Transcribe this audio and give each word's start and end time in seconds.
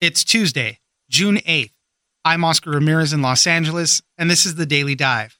It's 0.00 0.22
Tuesday, 0.22 0.78
June 1.10 1.38
8th. 1.38 1.72
I'm 2.24 2.44
Oscar 2.44 2.70
Ramirez 2.70 3.12
in 3.12 3.20
Los 3.20 3.48
Angeles, 3.48 4.00
and 4.16 4.30
this 4.30 4.46
is 4.46 4.54
the 4.54 4.64
Daily 4.64 4.94
Dive. 4.94 5.36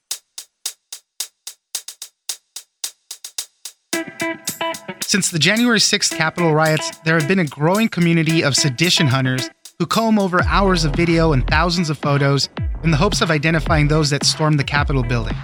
Since 5.01 5.31
the 5.31 5.39
January 5.39 5.79
6th 5.79 6.17
Capitol 6.17 6.53
riots, 6.55 6.91
there 7.05 7.17
have 7.17 7.29
been 7.29 7.39
a 7.39 7.45
growing 7.45 7.89
community 7.89 8.43
of 8.43 8.57
sedition 8.57 9.07
hunters 9.07 9.49
who 9.79 9.87
comb 9.87 10.19
over 10.19 10.43
hours 10.43 10.85
of 10.85 10.93
video 10.93 11.33
and 11.33 11.47
thousands 11.47 11.89
of 11.89 11.97
photos 11.97 12.49
in 12.83 12.91
the 12.91 12.97
hopes 12.97 13.21
of 13.21 13.31
identifying 13.31 13.87
those 13.87 14.11
that 14.11 14.27
stormed 14.27 14.59
the 14.59 14.65
Capitol 14.65 15.05
building. 15.05 15.37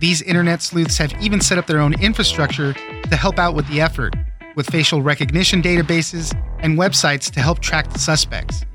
These 0.00 0.22
internet 0.22 0.60
sleuths 0.60 0.98
have 0.98 1.14
even 1.22 1.40
set 1.40 1.56
up 1.56 1.68
their 1.68 1.78
own 1.78 1.94
infrastructure 2.02 2.72
to 2.72 3.16
help 3.16 3.38
out 3.38 3.54
with 3.54 3.68
the 3.68 3.80
effort, 3.80 4.16
with 4.60 4.68
facial 4.68 5.00
recognition 5.00 5.62
databases 5.62 6.38
and 6.58 6.78
websites 6.78 7.30
to 7.30 7.40
help 7.40 7.60
track 7.60 7.90
the 7.90 7.98
suspects. 7.98 8.66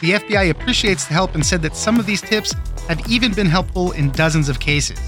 The 0.00 0.12
FBI 0.12 0.50
appreciates 0.50 1.06
the 1.06 1.14
help 1.14 1.34
and 1.34 1.44
said 1.44 1.60
that 1.62 1.74
some 1.74 1.98
of 1.98 2.06
these 2.06 2.20
tips 2.20 2.54
have 2.86 3.04
even 3.10 3.32
been 3.32 3.48
helpful 3.48 3.90
in 3.90 4.12
dozens 4.12 4.48
of 4.48 4.60
cases. 4.60 5.00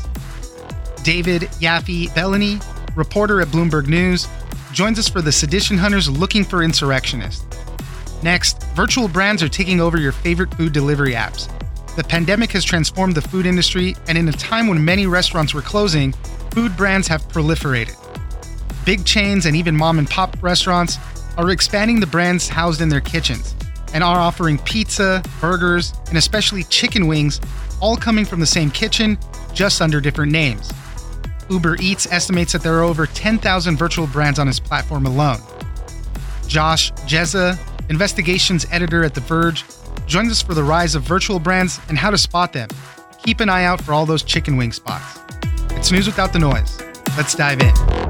David 1.05 1.43
Yaffe 1.63 2.09
Bellany, 2.09 2.61
reporter 2.97 3.41
at 3.41 3.47
Bloomberg 3.49 3.87
News, 3.87 4.27
joins 4.73 4.99
us 4.99 5.09
for 5.09 5.23
the 5.23 5.31
Sedition 5.31 5.79
Hunters 5.79 6.11
Looking 6.11 6.43
for 6.43 6.65
Insurrectionists. 6.65 7.47
Next, 8.25 8.65
virtual 8.75 9.07
brands 9.07 9.45
are 9.45 9.49
taking 9.49 9.81
over 9.81 9.97
your 9.97 10.11
favorite 10.11 10.53
food 10.55 10.73
delivery 10.73 11.13
apps. 11.13 11.47
The 11.95 12.03
pandemic 12.03 12.51
has 12.51 12.65
transformed 12.65 13.15
the 13.15 13.23
food 13.23 13.47
industry, 13.47 13.95
and 14.09 14.19
in 14.19 14.29
a 14.29 14.33
time 14.33 14.67
when 14.67 14.85
many 14.85 15.07
restaurants 15.07 15.55
were 15.55 15.63
closing, 15.63 16.11
food 16.51 16.77
brands 16.77 17.07
have 17.07 17.23
proliferated. 17.29 17.97
Big 18.87 19.05
chains 19.05 19.47
and 19.47 19.57
even 19.57 19.77
mom 19.77 19.99
and 19.99 20.09
pop 20.09 20.37
restaurants 20.41 20.99
are 21.37 21.51
expanding 21.51 21.99
the 21.99 22.07
brands 22.07 22.49
housed 22.49 22.81
in 22.81 22.89
their 22.89 23.01
kitchens 23.01 23.57
and 23.93 24.05
are 24.05 24.19
offering 24.19 24.59
pizza, 24.59 25.25
burgers, 25.41 25.93
and 26.09 26.17
especially 26.17 26.63
chicken 26.65 27.09
wings, 27.09 27.41
all 27.81 27.97
coming 27.97 28.25
from 28.25 28.39
the 28.39 28.47
same 28.47 28.71
kitchen, 28.71 29.19
just 29.53 29.83
under 29.83 30.01
different 30.01 30.31
names. 30.31 30.73
Uber 31.51 31.77
Eats 31.81 32.07
estimates 32.13 32.53
that 32.53 32.63
there 32.63 32.79
are 32.79 32.85
over 32.85 33.07
10,000 33.07 33.77
virtual 33.77 34.07
brands 34.07 34.39
on 34.39 34.47
its 34.49 34.61
platform 34.61 35.05
alone. 35.05 35.41
Josh 36.47 36.93
Dzieza, 37.09 37.59
investigations 37.91 38.67
editor 38.71 39.03
at 39.03 39.15
The 39.15 39.21
Verge, 39.21 39.65
joins 40.07 40.31
us 40.31 40.43
for 40.43 40.55
the 40.55 40.63
rise 40.63 40.95
of 40.95 41.03
virtual 41.03 41.41
brands 41.41 41.81
and 41.89 41.99
how 41.99 42.11
to 42.11 42.19
spot 42.19 42.53
them. 42.53 42.69
Keep 43.25 43.41
an 43.41 43.49
eye 43.49 43.65
out 43.65 43.81
for 43.81 43.93
all 43.93 44.07
those 44.07 44.23
chicken 44.23 44.57
wing 44.57 44.71
spots. 44.71 45.19
It's 45.71 45.91
news 45.91 46.07
without 46.07 46.33
the 46.33 46.39
noise. 46.39 46.81
Let's 47.17 47.35
dive 47.35 47.61
in. 47.61 48.06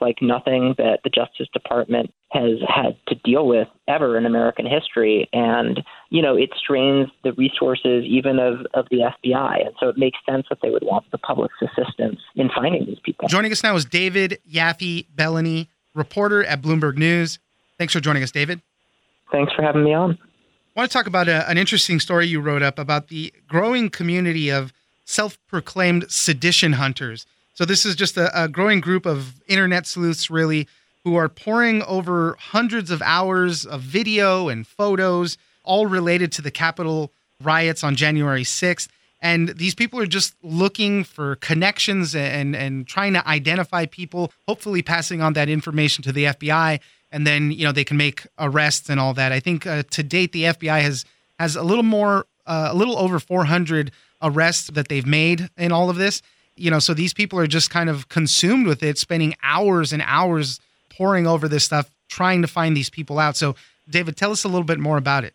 Like 0.00 0.16
nothing 0.22 0.74
that 0.78 1.00
the 1.04 1.10
Justice 1.10 1.48
Department 1.52 2.12
has 2.32 2.58
had 2.66 2.96
to 3.08 3.14
deal 3.16 3.46
with 3.46 3.68
ever 3.88 4.16
in 4.16 4.24
American 4.24 4.66
history. 4.66 5.28
And, 5.32 5.82
you 6.10 6.22
know, 6.22 6.36
it 6.36 6.50
strains 6.56 7.08
the 7.24 7.32
resources 7.32 8.04
even 8.06 8.38
of, 8.38 8.66
of 8.74 8.86
the 8.90 8.98
FBI. 8.98 9.66
And 9.66 9.74
so 9.80 9.88
it 9.88 9.98
makes 9.98 10.18
sense 10.28 10.46
that 10.48 10.58
they 10.62 10.70
would 10.70 10.84
want 10.84 11.10
the 11.10 11.18
public's 11.18 11.56
assistance 11.60 12.20
in 12.36 12.50
finding 12.54 12.86
these 12.86 13.00
people. 13.04 13.28
Joining 13.28 13.52
us 13.52 13.62
now 13.62 13.74
is 13.74 13.84
David 13.84 14.38
Yaffe 14.50 15.06
Bellany, 15.14 15.68
reporter 15.94 16.44
at 16.44 16.62
Bloomberg 16.62 16.96
News. 16.96 17.38
Thanks 17.78 17.92
for 17.92 18.00
joining 18.00 18.22
us, 18.22 18.30
David. 18.30 18.60
Thanks 19.32 19.52
for 19.52 19.62
having 19.62 19.84
me 19.84 19.94
on. 19.94 20.18
I 20.76 20.80
want 20.80 20.90
to 20.90 20.96
talk 20.96 21.06
about 21.06 21.28
a, 21.28 21.48
an 21.50 21.58
interesting 21.58 21.98
story 21.98 22.26
you 22.26 22.40
wrote 22.40 22.62
up 22.62 22.78
about 22.78 23.08
the 23.08 23.32
growing 23.48 23.90
community 23.90 24.50
of 24.50 24.72
self 25.04 25.38
proclaimed 25.48 26.06
sedition 26.08 26.74
hunters. 26.74 27.26
So, 27.60 27.66
this 27.66 27.84
is 27.84 27.94
just 27.94 28.16
a, 28.16 28.44
a 28.44 28.48
growing 28.48 28.80
group 28.80 29.04
of 29.04 29.34
internet 29.46 29.86
sleuths, 29.86 30.30
really, 30.30 30.66
who 31.04 31.16
are 31.16 31.28
poring 31.28 31.82
over 31.82 32.34
hundreds 32.40 32.90
of 32.90 33.02
hours 33.02 33.66
of 33.66 33.82
video 33.82 34.48
and 34.48 34.66
photos, 34.66 35.36
all 35.62 35.84
related 35.84 36.32
to 36.32 36.40
the 36.40 36.50
Capitol 36.50 37.12
riots 37.42 37.84
on 37.84 37.96
January 37.96 38.44
6th. 38.44 38.88
And 39.20 39.50
these 39.50 39.74
people 39.74 40.00
are 40.00 40.06
just 40.06 40.34
looking 40.42 41.04
for 41.04 41.36
connections 41.36 42.14
and, 42.14 42.56
and 42.56 42.86
trying 42.86 43.12
to 43.12 43.28
identify 43.28 43.84
people, 43.84 44.32
hopefully 44.48 44.80
passing 44.80 45.20
on 45.20 45.34
that 45.34 45.50
information 45.50 46.02
to 46.04 46.12
the 46.12 46.24
FBI 46.24 46.80
and 47.12 47.26
then 47.26 47.50
you 47.50 47.64
know 47.64 47.72
they 47.72 47.84
can 47.84 47.98
make 47.98 48.26
arrests 48.38 48.88
and 48.88 48.98
all 48.98 49.12
that. 49.12 49.32
I 49.32 49.40
think 49.40 49.66
uh, 49.66 49.82
to 49.90 50.02
date 50.02 50.32
the 50.32 50.44
FBI 50.44 50.80
has 50.80 51.04
has 51.38 51.56
a 51.56 51.62
little 51.62 51.84
more, 51.84 52.24
uh, 52.46 52.70
a 52.72 52.74
little 52.74 52.96
over 52.96 53.18
400 53.18 53.92
arrests 54.22 54.68
that 54.68 54.88
they've 54.88 55.04
made 55.04 55.50
in 55.58 55.72
all 55.72 55.90
of 55.90 55.96
this. 55.96 56.22
You 56.60 56.70
know, 56.70 56.78
so 56.78 56.92
these 56.92 57.14
people 57.14 57.38
are 57.38 57.46
just 57.46 57.70
kind 57.70 57.88
of 57.88 58.08
consumed 58.08 58.66
with 58.66 58.82
it, 58.82 58.98
spending 58.98 59.34
hours 59.42 59.92
and 59.92 60.02
hours 60.04 60.60
poring 60.90 61.26
over 61.26 61.48
this 61.48 61.64
stuff, 61.64 61.90
trying 62.08 62.42
to 62.42 62.48
find 62.48 62.76
these 62.76 62.90
people 62.90 63.18
out. 63.18 63.34
So, 63.36 63.56
David, 63.88 64.16
tell 64.16 64.30
us 64.30 64.44
a 64.44 64.48
little 64.48 64.64
bit 64.64 64.78
more 64.78 64.98
about 64.98 65.24
it. 65.24 65.34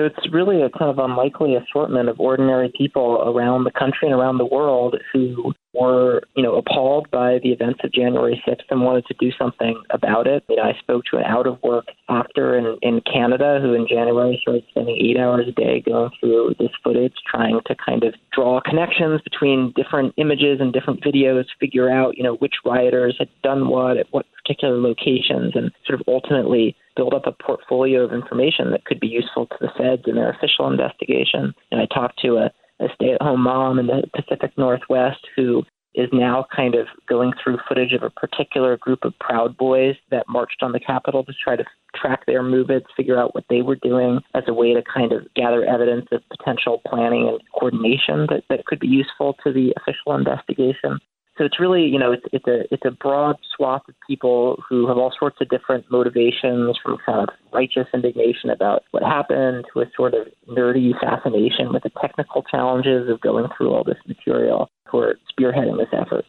So 0.00 0.06
it's 0.06 0.32
really 0.32 0.62
a 0.62 0.70
kind 0.70 0.90
of 0.90 0.98
unlikely 0.98 1.56
assortment 1.56 2.08
of 2.08 2.18
ordinary 2.18 2.72
people 2.74 3.22
around 3.26 3.64
the 3.64 3.70
country 3.70 4.08
and 4.08 4.14
around 4.14 4.38
the 4.38 4.46
world 4.46 4.96
who 5.12 5.52
were, 5.74 6.22
you 6.34 6.42
know, 6.42 6.56
appalled 6.56 7.10
by 7.10 7.38
the 7.42 7.50
events 7.52 7.80
of 7.84 7.92
January 7.92 8.42
6th 8.48 8.64
and 8.70 8.80
wanted 8.80 9.04
to 9.06 9.14
do 9.20 9.30
something 9.38 9.80
about 9.90 10.26
it. 10.26 10.42
You 10.48 10.56
know, 10.56 10.62
I 10.62 10.72
spoke 10.80 11.04
to 11.10 11.18
an 11.18 11.24
out 11.24 11.46
of 11.46 11.62
work 11.62 11.84
actor 12.08 12.56
in, 12.56 12.78
in 12.80 13.02
Canada 13.02 13.58
who 13.60 13.74
in 13.74 13.86
January 13.86 14.38
started 14.40 14.64
spending 14.70 14.96
eight 14.96 15.18
hours 15.18 15.46
a 15.48 15.52
day 15.52 15.82
going 15.84 16.10
through 16.18 16.54
this 16.58 16.70
footage, 16.82 17.14
trying 17.30 17.60
to 17.66 17.74
kind 17.74 18.02
of 18.02 18.14
draw 18.32 18.58
connections 18.62 19.20
between 19.20 19.74
different 19.76 20.14
images 20.16 20.60
and 20.60 20.72
different 20.72 21.04
videos, 21.04 21.44
figure 21.60 21.90
out, 21.90 22.16
you 22.16 22.24
know, 22.24 22.36
which 22.36 22.54
rioters 22.64 23.16
had 23.18 23.28
done 23.42 23.68
what 23.68 23.98
at 23.98 24.06
what 24.12 24.24
particular 24.42 24.80
locations, 24.80 25.54
and 25.54 25.70
sort 25.86 26.00
of 26.00 26.08
ultimately 26.08 26.74
build 27.00 27.14
up 27.14 27.26
a 27.26 27.42
portfolio 27.42 28.04
of 28.04 28.12
information 28.12 28.70
that 28.72 28.84
could 28.84 29.00
be 29.00 29.06
useful 29.06 29.46
to 29.46 29.56
the 29.58 29.70
feds 29.78 30.02
in 30.06 30.16
their 30.16 30.28
official 30.30 30.70
investigation. 30.70 31.54
And 31.70 31.80
I 31.80 31.86
talked 31.86 32.20
to 32.20 32.36
a 32.36 32.50
a 32.80 32.88
stay 32.94 33.12
at 33.12 33.22
home 33.22 33.42
mom 33.42 33.78
in 33.78 33.86
the 33.86 34.02
Pacific 34.14 34.52
Northwest 34.56 35.20
who 35.36 35.62
is 35.94 36.08
now 36.12 36.46
kind 36.54 36.74
of 36.74 36.86
going 37.08 37.32
through 37.42 37.58
footage 37.68 37.92
of 37.92 38.02
a 38.02 38.10
particular 38.10 38.76
group 38.76 39.00
of 39.04 39.12
Proud 39.18 39.56
Boys 39.56 39.96
that 40.10 40.28
marched 40.28 40.62
on 40.62 40.72
the 40.72 40.80
Capitol 40.80 41.24
to 41.24 41.32
try 41.42 41.56
to 41.56 41.64
track 41.96 42.24
their 42.26 42.42
movements, 42.42 42.86
figure 42.96 43.18
out 43.18 43.34
what 43.34 43.44
they 43.50 43.60
were 43.60 43.76
doing 43.82 44.20
as 44.34 44.44
a 44.46 44.54
way 44.54 44.72
to 44.72 44.82
kind 44.82 45.12
of 45.12 45.22
gather 45.34 45.64
evidence 45.64 46.06
of 46.12 46.22
potential 46.34 46.80
planning 46.86 47.28
and 47.28 47.40
coordination 47.52 48.26
that, 48.30 48.44
that 48.48 48.64
could 48.66 48.78
be 48.78 48.86
useful 48.86 49.36
to 49.44 49.52
the 49.52 49.74
official 49.76 50.14
investigation 50.14 51.00
so 51.40 51.46
it's 51.46 51.58
really 51.58 51.84
you 51.84 51.98
know 51.98 52.12
it's 52.12 52.24
it's 52.34 52.46
a 52.46 52.72
it's 52.72 52.84
a 52.84 52.90
broad 52.90 53.36
swath 53.56 53.80
of 53.88 53.94
people 54.06 54.62
who 54.68 54.86
have 54.86 54.98
all 54.98 55.12
sorts 55.18 55.38
of 55.40 55.48
different 55.48 55.90
motivations 55.90 56.78
from 56.82 56.98
kind 57.06 57.20
of 57.20 57.28
righteous 57.50 57.86
indignation 57.94 58.50
about 58.50 58.82
what 58.90 59.02
happened 59.02 59.64
to 59.72 59.80
a 59.80 59.86
sort 59.96 60.12
of 60.12 60.28
nerdy 60.46 60.92
fascination 61.00 61.72
with 61.72 61.82
the 61.82 61.90
technical 61.98 62.42
challenges 62.42 63.08
of 63.08 63.22
going 63.22 63.46
through 63.56 63.70
all 63.72 63.82
this 63.82 63.96
material 64.06 64.68
who 64.86 64.98
are 64.98 65.18
spearheading 65.32 65.78
this 65.78 65.88
effort. 65.92 66.26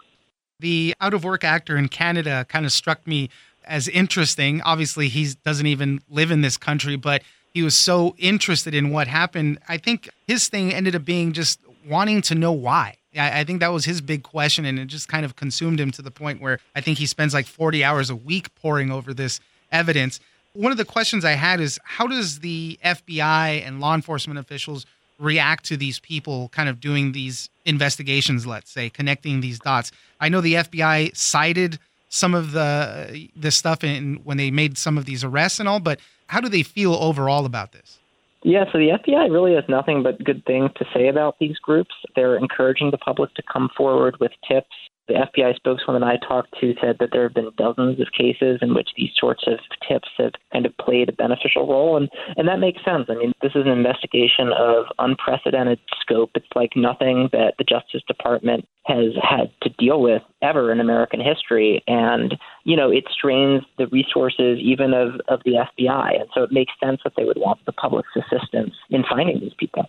The 0.61 0.93
out 1.01 1.13
of 1.13 1.25
work 1.25 1.43
actor 1.43 1.75
in 1.75 1.89
Canada 1.89 2.45
kind 2.47 2.65
of 2.65 2.71
struck 2.71 3.05
me 3.05 3.29
as 3.65 3.89
interesting. 3.89 4.61
Obviously, 4.61 5.09
he 5.09 5.33
doesn't 5.43 5.67
even 5.67 5.99
live 6.09 6.31
in 6.31 6.39
this 6.39 6.55
country, 6.55 6.95
but 6.95 7.21
he 7.53 7.63
was 7.63 7.75
so 7.75 8.15
interested 8.17 8.73
in 8.73 8.91
what 8.91 9.09
happened. 9.09 9.59
I 9.67 9.77
think 9.77 10.09
his 10.25 10.47
thing 10.47 10.73
ended 10.73 10.95
up 10.95 11.03
being 11.03 11.33
just 11.33 11.59
wanting 11.85 12.21
to 12.21 12.35
know 12.35 12.53
why 12.53 12.95
I, 13.15 13.41
I 13.41 13.43
think 13.43 13.59
that 13.59 13.71
was 13.71 13.85
his 13.85 14.01
big 14.01 14.23
question, 14.23 14.65
and 14.65 14.79
it 14.79 14.85
just 14.85 15.07
kind 15.07 15.25
of 15.25 15.35
consumed 15.35 15.79
him 15.79 15.91
to 15.91 16.01
the 16.01 16.11
point 16.11 16.41
where 16.41 16.59
I 16.75 16.81
think 16.81 16.97
he 16.97 17.05
spends 17.05 17.33
like 17.33 17.45
40 17.45 17.83
hours 17.83 18.09
a 18.09 18.15
week 18.15 18.53
poring 18.55 18.91
over 18.91 19.13
this 19.13 19.39
evidence. 19.71 20.19
One 20.53 20.71
of 20.71 20.77
the 20.77 20.85
questions 20.85 21.23
I 21.23 21.31
had 21.31 21.59
is 21.59 21.79
how 21.83 22.07
does 22.07 22.39
the 22.39 22.77
FBI 22.83 23.65
and 23.65 23.79
law 23.79 23.95
enforcement 23.95 24.39
officials 24.39 24.85
react 25.17 25.65
to 25.65 25.77
these 25.77 25.99
people 25.99 26.49
kind 26.49 26.67
of 26.67 26.79
doing 26.79 27.11
these 27.11 27.49
investigations, 27.65 28.45
let's 28.45 28.71
say, 28.71 28.89
connecting 28.89 29.41
these 29.41 29.59
dots? 29.59 29.91
I 30.19 30.29
know 30.29 30.41
the 30.41 30.55
FBI 30.55 31.15
cited 31.15 31.79
some 32.09 32.33
of 32.33 32.51
the 32.51 33.29
the 33.35 33.51
stuff 33.51 33.83
in 33.83 34.15
when 34.25 34.35
they 34.35 34.51
made 34.51 34.77
some 34.77 34.97
of 34.97 35.05
these 35.05 35.23
arrests 35.23 35.59
and 35.59 35.69
all, 35.69 35.79
but 35.79 35.99
how 36.27 36.41
do 36.41 36.49
they 36.49 36.63
feel 36.63 36.93
overall 36.95 37.45
about 37.45 37.71
this? 37.71 37.99
Yeah, 38.43 38.65
so 38.71 38.79
the 38.79 38.97
FBI 38.97 39.31
really 39.31 39.53
has 39.53 39.63
nothing 39.69 40.01
but 40.01 40.23
good 40.23 40.43
things 40.45 40.71
to 40.77 40.85
say 40.93 41.09
about 41.09 41.35
these 41.39 41.57
groups. 41.57 41.93
They're 42.15 42.37
encouraging 42.37 42.89
the 42.91 42.97
public 42.97 43.33
to 43.35 43.43
come 43.51 43.69
forward 43.77 44.17
with 44.19 44.31
tips 44.47 44.75
the 45.07 45.13
FBI 45.15 45.55
spokeswoman 45.55 46.03
I 46.03 46.17
talked 46.17 46.53
to 46.61 46.73
said 46.81 46.97
that 46.99 47.09
there 47.11 47.23
have 47.23 47.33
been 47.33 47.51
dozens 47.57 47.99
of 47.99 48.07
cases 48.17 48.59
in 48.61 48.73
which 48.73 48.89
these 48.95 49.11
sorts 49.17 49.43
of 49.47 49.59
tips 49.87 50.09
have 50.17 50.33
kind 50.53 50.65
of 50.65 50.77
played 50.77 51.09
a 51.09 51.13
beneficial 51.13 51.67
role, 51.67 51.97
and 51.97 52.09
and 52.37 52.47
that 52.47 52.59
makes 52.59 52.83
sense. 52.85 53.05
I 53.09 53.15
mean, 53.15 53.33
this 53.41 53.51
is 53.55 53.65
an 53.65 53.71
investigation 53.71 54.51
of 54.57 54.85
unprecedented 54.99 55.79
scope. 55.99 56.31
It's 56.35 56.45
like 56.55 56.71
nothing 56.75 57.29
that 57.31 57.55
the 57.57 57.63
Justice 57.63 58.03
Department 58.07 58.65
has 58.85 59.13
had 59.21 59.51
to 59.61 59.69
deal 59.77 60.01
with 60.01 60.21
ever 60.41 60.71
in 60.71 60.79
American 60.79 61.19
history, 61.19 61.83
and 61.87 62.35
you 62.63 62.75
know 62.75 62.91
it 62.91 63.05
strains 63.11 63.63
the 63.77 63.87
resources 63.87 64.59
even 64.61 64.93
of 64.93 65.19
of 65.27 65.41
the 65.45 65.53
FBI, 65.53 66.19
and 66.19 66.29
so 66.33 66.43
it 66.43 66.51
makes 66.51 66.73
sense 66.83 67.01
that 67.03 67.13
they 67.17 67.25
would 67.25 67.39
want 67.39 67.59
the 67.65 67.71
public's 67.71 68.15
assistance 68.15 68.73
in 68.89 69.03
finding 69.09 69.39
these 69.39 69.53
people. 69.57 69.85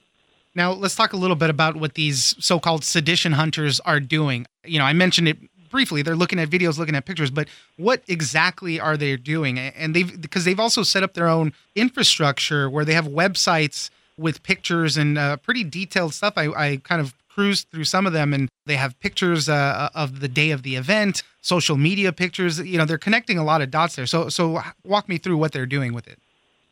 Now, 0.55 0.73
let's 0.73 0.95
talk 0.95 1.13
a 1.13 1.17
little 1.17 1.37
bit 1.37 1.51
about 1.51 1.77
what 1.77 1.95
these 1.95 2.35
so 2.39 2.61
called 2.61 2.85
sedition 2.85 3.33
hunters 3.33 3.81
are 3.81 4.01
doing. 4.01 4.47
You 4.65 4.79
know, 4.79 4.85
I 4.85 4.93
mentioned 4.93 5.29
it 5.29 5.39
briefly, 5.71 6.03
they're 6.03 6.15
looking 6.15 6.39
at 6.39 6.51
videos, 6.51 6.79
looking 6.79 6.95
at 6.95 7.07
pictures, 7.07 7.31
but 7.31 7.49
what 7.79 8.03
exactly 8.07 8.79
are 8.79 8.97
they 8.97 9.17
doing? 9.17 9.59
And 9.59 9.97
they've 9.97 10.21
because 10.21 10.45
they've 10.45 10.61
also 10.61 10.83
set 10.83 11.03
up 11.03 11.15
their 11.15 11.29
own 11.29 11.53
infrastructure 11.75 12.69
where 12.69 12.85
they 12.85 12.95
have 12.95 13.07
websites 13.07 13.91
with 14.19 14.43
pictures 14.43 14.97
and 14.97 15.19
uh, 15.19 15.39
pretty 15.39 15.65
detailed 15.65 16.15
stuff. 16.15 16.35
I, 16.37 16.49
I 16.49 16.77
kind 16.85 17.01
of 17.01 17.15
cruised 17.29 17.71
through 17.71 17.85
some 17.85 18.07
of 18.07 18.13
them 18.13 18.35
and 18.35 18.49
they 18.67 18.77
have 18.77 18.99
pictures 19.01 19.49
uh, 19.49 19.89
of 19.95 20.21
the 20.21 20.29
day 20.29 20.51
of 20.51 20.63
the 20.63 20.77
event, 20.77 21.23
social 21.41 21.77
media 21.79 22.13
pictures. 22.13 22.61
You 22.61 22.77
know, 22.77 22.85
they're 22.85 22.99
connecting 22.99 23.39
a 23.39 23.45
lot 23.45 23.63
of 23.63 23.71
dots 23.71 23.97
there. 23.97 24.07
So, 24.07 24.29
so 24.29 24.61
walk 24.85 25.09
me 25.09 25.17
through 25.17 25.39
what 25.39 25.53
they're 25.53 25.67
doing 25.67 25.95
with 25.95 26.07
it. 26.07 26.19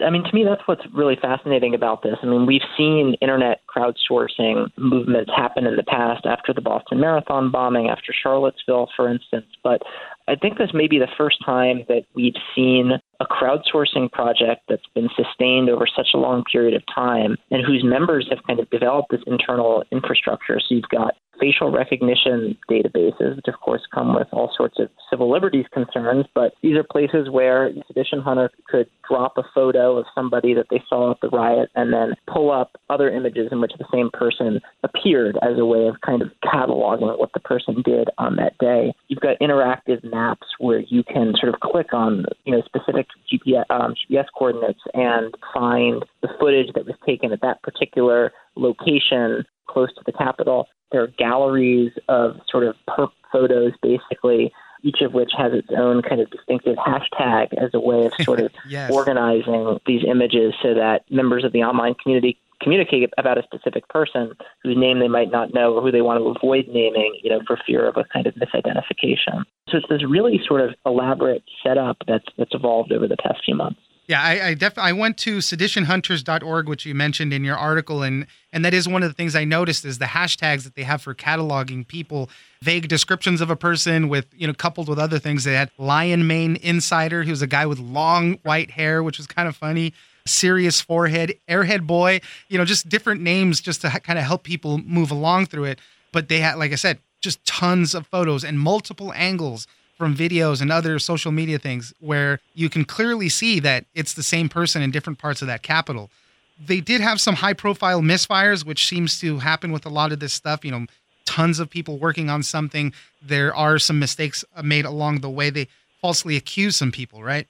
I 0.05 0.11
mean, 0.11 0.25
to 0.25 0.35
me, 0.35 0.45
that's 0.45 0.63
what's 0.67 0.83
really 0.95 1.17
fascinating 1.21 1.75
about 1.75 2.03
this. 2.03 2.17
I 2.23 2.27
mean, 2.27 2.47
we've 2.47 2.61
seen 2.77 3.15
internet 3.21 3.61
crowdsourcing 3.75 4.71
movements 4.77 5.31
happen 5.35 5.67
in 5.67 5.77
the 5.77 5.83
past 5.83 6.27
after 6.27 6.53
the 6.53 6.61
Boston 6.61 7.01
Marathon 7.01 7.51
bombing, 7.51 7.89
after 7.89 8.13
Charlottesville, 8.23 8.89
for 8.97 9.11
instance. 9.11 9.47
But 9.63 9.83
I 10.29 10.37
think 10.37 10.59
this 10.59 10.71
may 10.73 10.87
be 10.87 10.99
the 10.99 11.09
first 11.19 11.39
time 11.45 11.85
that 11.89 12.05
we've 12.15 12.35
seen 12.55 12.93
a 13.21 13.27
crowdsourcing 13.27 14.11
project 14.13 14.63
that's 14.69 14.87
been 14.95 15.09
sustained 15.17 15.69
over 15.69 15.87
such 15.87 16.09
a 16.15 16.19
long 16.19 16.45
period 16.51 16.75
of 16.75 16.83
time 16.95 17.37
and 17.51 17.65
whose 17.67 17.83
members 17.85 18.27
have 18.31 18.39
kind 18.47 18.61
of 18.61 18.71
developed 18.71 19.11
this 19.11 19.23
internal 19.27 19.85
infrastructure. 19.91 20.59
So 20.61 20.75
you've 20.75 20.89
got 20.91 21.15
facial 21.41 21.73
recognition 21.73 22.57
databases, 22.71 23.37
which 23.37 23.49
of 23.49 23.59
course 23.61 23.83
come 23.93 24.15
with 24.15 24.29
all 24.33 24.53
sorts 24.57 24.79
of 24.79 24.89
civil 25.09 25.31
liberties 25.31 25.67
concerns, 25.73 26.27
but 26.35 26.53
these 26.63 26.77
are 26.77 26.85
places 26.85 27.31
where 27.31 27.69
a 27.69 27.73
sedition 27.87 28.21
hunter 28.21 28.51
could 28.69 28.87
drop 29.09 29.35
a 29.37 29.43
photo 29.55 29.97
of 29.97 30.07
somebody 30.15 30.55
that 30.55 30.67
they 30.71 30.83
saw 30.89 31.11
at 31.11 31.21
the 31.21 31.29
riot 31.29 31.69
and 31.75 31.93
then 31.93 32.15
pull 32.33 32.51
up 32.51 32.77
other 32.89 33.11
images 33.11 33.49
in 33.51 33.61
which 33.61 33.73
the 33.79 33.87
same 33.93 34.11
person 34.13 34.61
appeared 34.85 35.37
as 35.43 35.59
a 35.59 35.65
way 35.65 35.87
of 35.87 36.01
kind 36.03 36.23
of 36.23 36.31
cataloging 36.45 37.19
what 37.19 37.33
the 37.33 37.41
person 37.41 37.83
did 37.85 38.09
on 38.19 38.37
that 38.37 38.57
day. 38.59 38.93
You've 39.09 39.21
got 39.21 39.39
interactive 39.41 40.05
maps 40.05 40.47
where 40.59 40.81
you 40.81 41.03
can 41.03 41.35
sort 41.41 41.53
of 41.53 41.61
click 41.61 41.93
on 41.93 42.25
you 42.45 42.53
know 42.53 42.63
specific 42.67 43.07
GPS, 43.33 43.65
um, 43.71 43.95
GPS 44.11 44.27
coordinates 44.37 44.81
and 44.95 45.35
find 45.55 46.05
the 46.23 46.29
footage 46.39 46.73
that 46.75 46.87
was 46.87 46.97
taken 47.07 47.33
at 47.33 47.41
that 47.41 47.63
particular 47.63 48.33
location 48.57 49.45
close 49.71 49.93
to 49.95 50.03
the 50.05 50.13
Capitol. 50.13 50.69
There 50.93 51.03
are 51.03 51.09
galleries 51.19 51.93
of 52.09 52.37
sort 52.51 52.65
of 52.65 52.75
perp 52.89 53.11
photos, 53.33 53.73
basically, 53.83 54.53
each 54.83 55.01
of 55.03 55.15
which 55.15 55.31
has 55.37 55.53
its 55.53 55.69
own 55.77 56.03
kind 56.03 56.21
of 56.21 56.31
distinctive 56.31 56.77
hashtag 56.77 57.53
as 57.59 57.71
a 57.75 57.81
way 57.81 58.07
of 58.07 58.13
sort 58.23 58.41
of 58.41 58.51
yes. 58.69 58.91
organizing 58.91 59.79
these 59.87 60.03
images 60.07 60.55
so 60.63 60.75
that 60.75 61.03
members 61.11 61.45
of 61.45 61.53
the 61.53 61.63
online 61.63 61.95
community 62.03 62.39
communicate 62.61 63.11
about 63.17 63.39
a 63.39 63.43
specific 63.43 63.89
person 63.89 64.33
whose 64.63 64.77
name 64.77 64.99
they 64.99 65.09
might 65.09 65.31
not 65.31 65.55
know 65.55 65.75
or 65.75 65.83
who 65.83 65.91
they 65.91 66.03
want 66.03 66.21
to 66.21 66.29
avoid 66.29 66.67
naming, 66.69 67.19
you 67.23 67.31
know, 67.31 67.41
for 67.47 67.59
fear 67.67 67.89
of 67.89 67.97
a 67.97 68.05
kind 68.13 68.27
of 68.27 68.35
misidentification. 68.35 69.45
So 69.69 69.79
it's 69.79 69.89
this 69.89 70.05
really 70.07 70.41
sort 70.47 70.61
of 70.61 70.71
elaborate 70.85 71.43
setup 71.63 71.99
that's 72.07 72.27
that's 72.37 72.55
evolved 72.55 72.93
over 72.93 73.09
the 73.09 73.17
past 73.17 73.41
few 73.45 73.55
months. 73.55 73.81
Yeah, 74.11 74.21
I 74.21 74.47
I, 74.49 74.55
def- 74.55 74.77
I 74.77 74.93
went 74.93 75.19
to 75.19 75.39
seditionhunters.org, 75.39 76.69
which 76.69 76.85
you 76.85 76.97
mentioned 76.97 77.33
in 77.33 77.45
your 77.45 77.57
article, 77.57 78.03
and 78.03 78.27
and 78.53 78.65
that 78.65 78.75
is 78.75 78.89
one 78.89 79.05
of 79.05 79.09
the 79.09 79.15
things 79.15 79.37
I 79.37 79.45
noticed 79.45 79.85
is 79.85 79.99
the 79.99 80.07
hashtags 80.07 80.65
that 80.65 80.75
they 80.75 80.83
have 80.83 81.01
for 81.01 81.15
cataloging 81.15 81.87
people, 81.87 82.29
vague 82.61 82.89
descriptions 82.89 83.41
of 83.41 83.51
a 83.51 83.57
person 83.57 84.09
with 84.09 84.27
you 84.37 84.49
know 84.49 84.53
coupled 84.53 84.89
with 84.89 84.99
other 84.99 85.21
things. 85.21 85.45
They 85.45 85.55
had 85.55 85.71
Lion 85.79 86.27
Mane 86.27 86.57
Insider, 86.57 87.23
who's 87.23 87.41
a 87.41 87.47
guy 87.47 87.67
with 87.67 87.79
long 87.79 88.41
white 88.43 88.73
hair, 88.73 89.01
which 89.05 89.17
was 89.17 89.29
kind 89.29 89.47
of 89.47 89.55
funny. 89.55 89.95
Serious 90.27 90.81
forehead, 90.81 91.39
Airhead 91.49 91.87
Boy, 91.87 92.21
you 92.49 92.59
know, 92.59 92.65
just 92.65 92.89
different 92.89 93.21
names 93.21 93.61
just 93.61 93.81
to 93.83 93.91
ha- 93.91 94.01
kind 94.01 94.19
of 94.19 94.25
help 94.25 94.43
people 94.43 94.79
move 94.79 95.13
along 95.13 95.47
through 95.47 95.67
it. 95.67 95.79
But 96.11 96.29
they 96.29 96.41
had, 96.41 96.57
like 96.57 96.73
I 96.73 96.75
said, 96.75 96.99
just 97.21 97.45
tons 97.47 97.95
of 97.95 98.09
photos 98.09 98.43
and 98.43 98.59
multiple 98.59 99.13
angles 99.15 99.69
from 100.01 100.17
videos 100.17 100.63
and 100.63 100.73
other 100.73 100.99
social 100.99 101.31
media 101.31 101.59
things 101.59 101.93
where 102.01 102.41
you 102.55 102.71
can 102.71 102.87
clearly 102.87 103.29
see 103.29 103.61
that 103.61 103.85
it's 103.95 104.15
the 104.15 104.23
same 104.23 104.49
person 104.49 104.81
in 104.81 104.91
different 104.91 105.19
parts 105.19 105.43
of 105.43 105.47
that 105.47 105.63
Capitol. 105.63 106.11
They 106.59 106.81
did 106.81 107.03
have 107.03 107.21
some 107.21 107.35
high 107.35 107.53
profile 107.53 108.01
misfires, 108.01 108.65
which 108.65 108.89
seems 108.89 109.21
to 109.21 109.41
happen 109.41 109.73
with 109.73 109.85
a 109.85 109.91
lot 109.91 110.11
of 110.11 110.19
this 110.19 110.33
stuff. 110.33 110.65
You 110.65 110.71
know, 110.71 110.87
tons 111.27 111.59
of 111.59 111.69
people 111.69 111.99
working 111.99 112.31
on 112.31 112.43
something. 112.43 112.95
There 113.21 113.55
are 113.55 113.79
some 113.79 113.99
mistakes 113.99 114.43
uh, 114.57 114.63
made 114.63 114.87
along 114.87 115.21
the 115.21 115.29
way. 115.29 115.51
They 115.51 115.69
falsely 116.01 116.35
accuse 116.35 116.79
some 116.79 116.93
people, 116.93 117.23
right? 117.23 117.47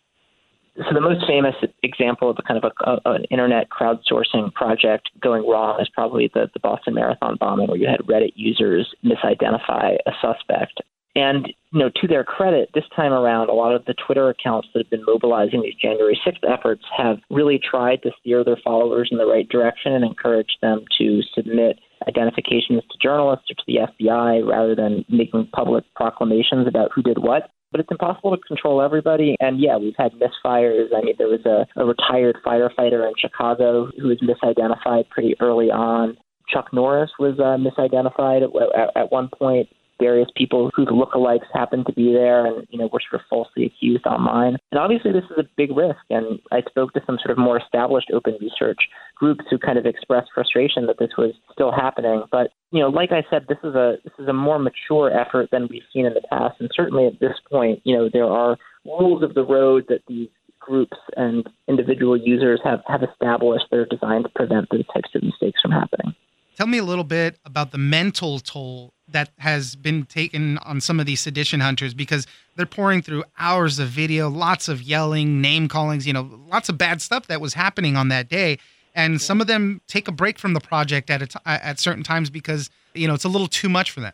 So 0.76 0.92
the 0.92 1.00
most 1.00 1.24
famous 1.28 1.54
example 1.84 2.30
of 2.30 2.36
a 2.40 2.42
kind 2.42 2.64
of 2.64 2.72
a, 2.84 2.90
a, 3.08 3.12
an 3.12 3.24
internet 3.30 3.68
crowdsourcing 3.70 4.52
project 4.54 5.10
going 5.20 5.48
wrong 5.48 5.80
is 5.80 5.88
probably 5.88 6.32
the, 6.34 6.50
the 6.52 6.58
Boston 6.58 6.94
Marathon 6.94 7.36
bombing, 7.38 7.68
where 7.68 7.76
you 7.76 7.86
had 7.86 8.00
Reddit 8.00 8.32
users 8.34 8.92
misidentify 9.04 9.98
a 10.04 10.12
suspect 10.20 10.80
and 11.14 11.48
you 11.72 11.78
know, 11.78 11.90
to 12.00 12.08
their 12.08 12.24
credit, 12.24 12.70
this 12.74 12.84
time 12.94 13.12
around, 13.12 13.48
a 13.48 13.52
lot 13.52 13.74
of 13.74 13.84
the 13.84 13.94
Twitter 13.94 14.28
accounts 14.28 14.68
that 14.72 14.80
have 14.80 14.90
been 14.90 15.04
mobilizing 15.04 15.62
these 15.62 15.74
January 15.80 16.18
6th 16.26 16.48
efforts 16.48 16.82
have 16.96 17.18
really 17.30 17.58
tried 17.58 18.02
to 18.02 18.10
steer 18.20 18.44
their 18.44 18.58
followers 18.62 19.08
in 19.12 19.18
the 19.18 19.26
right 19.26 19.48
direction 19.48 19.92
and 19.92 20.04
encourage 20.04 20.56
them 20.62 20.84
to 20.98 21.20
submit 21.34 21.78
identifications 22.08 22.82
to 22.90 22.98
journalists 23.00 23.50
or 23.50 23.54
to 23.54 23.62
the 23.66 23.78
FBI 24.02 24.48
rather 24.48 24.74
than 24.74 25.04
making 25.08 25.48
public 25.52 25.84
proclamations 25.94 26.66
about 26.66 26.90
who 26.94 27.02
did 27.02 27.18
what. 27.18 27.50
But 27.70 27.80
it's 27.80 27.90
impossible 27.90 28.36
to 28.36 28.42
control 28.48 28.82
everybody. 28.82 29.36
And 29.38 29.60
yeah, 29.60 29.76
we've 29.76 29.94
had 29.96 30.12
misfires. 30.12 30.88
I 30.96 31.02
mean, 31.02 31.14
there 31.18 31.28
was 31.28 31.44
a, 31.46 31.66
a 31.80 31.84
retired 31.84 32.36
firefighter 32.44 33.06
in 33.06 33.12
Chicago 33.16 33.90
who 33.96 34.08
was 34.08 34.18
misidentified 34.20 35.08
pretty 35.08 35.36
early 35.40 35.70
on. 35.70 36.16
Chuck 36.52 36.72
Norris 36.72 37.12
was 37.20 37.38
uh, 37.38 37.56
misidentified 37.62 38.42
at, 38.42 38.50
at, 38.76 38.96
at 38.96 39.12
one 39.12 39.28
point 39.28 39.68
various 40.00 40.28
people 40.36 40.70
whose 40.74 40.88
lookalikes 40.88 41.46
happen 41.52 41.84
to 41.84 41.92
be 41.92 42.12
there 42.12 42.46
and, 42.46 42.66
you 42.70 42.78
know, 42.78 42.88
were 42.92 43.00
sort 43.08 43.20
of 43.20 43.26
falsely 43.28 43.66
accused 43.66 44.06
online. 44.06 44.56
And 44.72 44.80
obviously 44.80 45.12
this 45.12 45.24
is 45.24 45.38
a 45.38 45.48
big 45.56 45.76
risk. 45.76 46.00
And 46.08 46.40
I 46.50 46.62
spoke 46.68 46.92
to 46.94 47.02
some 47.06 47.18
sort 47.22 47.30
of 47.30 47.38
more 47.38 47.58
established 47.58 48.10
open 48.12 48.36
research 48.40 48.78
groups 49.14 49.44
who 49.50 49.58
kind 49.58 49.78
of 49.78 49.86
expressed 49.86 50.30
frustration 50.34 50.86
that 50.86 50.98
this 50.98 51.10
was 51.16 51.34
still 51.52 51.72
happening. 51.72 52.24
But, 52.32 52.50
you 52.72 52.80
know, 52.80 52.88
like 52.88 53.12
I 53.12 53.22
said, 53.30 53.46
this 53.48 53.58
is 53.62 53.74
a 53.74 53.96
this 54.04 54.14
is 54.18 54.26
a 54.26 54.32
more 54.32 54.58
mature 54.58 55.10
effort 55.10 55.50
than 55.52 55.68
we've 55.70 55.82
seen 55.92 56.06
in 56.06 56.14
the 56.14 56.22
past. 56.30 56.56
And 56.60 56.70
certainly 56.74 57.06
at 57.06 57.20
this 57.20 57.36
point, 57.50 57.80
you 57.84 57.96
know, 57.96 58.08
there 58.12 58.26
are 58.26 58.56
rules 58.84 59.22
of 59.22 59.34
the 59.34 59.44
road 59.44 59.84
that 59.88 60.02
these 60.08 60.28
groups 60.58 60.96
and 61.16 61.48
individual 61.68 62.16
users 62.16 62.60
have, 62.62 62.80
have 62.86 63.02
established 63.02 63.64
that 63.70 63.78
are 63.78 63.86
designed 63.86 64.24
to 64.24 64.30
prevent 64.30 64.68
these 64.70 64.84
types 64.92 65.08
of 65.14 65.22
mistakes 65.22 65.60
from 65.60 65.72
happening. 65.72 66.14
Tell 66.56 66.66
me 66.66 66.78
a 66.78 66.84
little 66.84 67.04
bit 67.04 67.38
about 67.44 67.72
the 67.72 67.78
mental 67.78 68.38
toll 68.38 68.92
that 69.12 69.30
has 69.38 69.76
been 69.76 70.06
taken 70.06 70.58
on 70.58 70.80
some 70.80 71.00
of 71.00 71.06
these 71.06 71.20
sedition 71.20 71.60
hunters 71.60 71.94
because 71.94 72.26
they're 72.56 72.66
pouring 72.66 73.02
through 73.02 73.24
hours 73.38 73.78
of 73.78 73.88
video, 73.88 74.28
lots 74.28 74.68
of 74.68 74.82
yelling, 74.82 75.40
name 75.40 75.68
callings, 75.68 76.06
you 76.06 76.12
know, 76.12 76.28
lots 76.48 76.68
of 76.68 76.78
bad 76.78 77.00
stuff 77.00 77.26
that 77.28 77.40
was 77.40 77.54
happening 77.54 77.96
on 77.96 78.08
that 78.08 78.28
day. 78.28 78.58
And 78.94 79.20
some 79.20 79.40
of 79.40 79.46
them 79.46 79.80
take 79.86 80.08
a 80.08 80.12
break 80.12 80.38
from 80.38 80.52
the 80.52 80.60
project 80.60 81.10
at 81.10 81.34
at 81.46 81.78
certain 81.78 82.02
times 82.02 82.28
because 82.28 82.70
you 82.92 83.06
know 83.06 83.14
it's 83.14 83.24
a 83.24 83.28
little 83.28 83.46
too 83.46 83.68
much 83.68 83.92
for 83.92 84.00
them. 84.00 84.12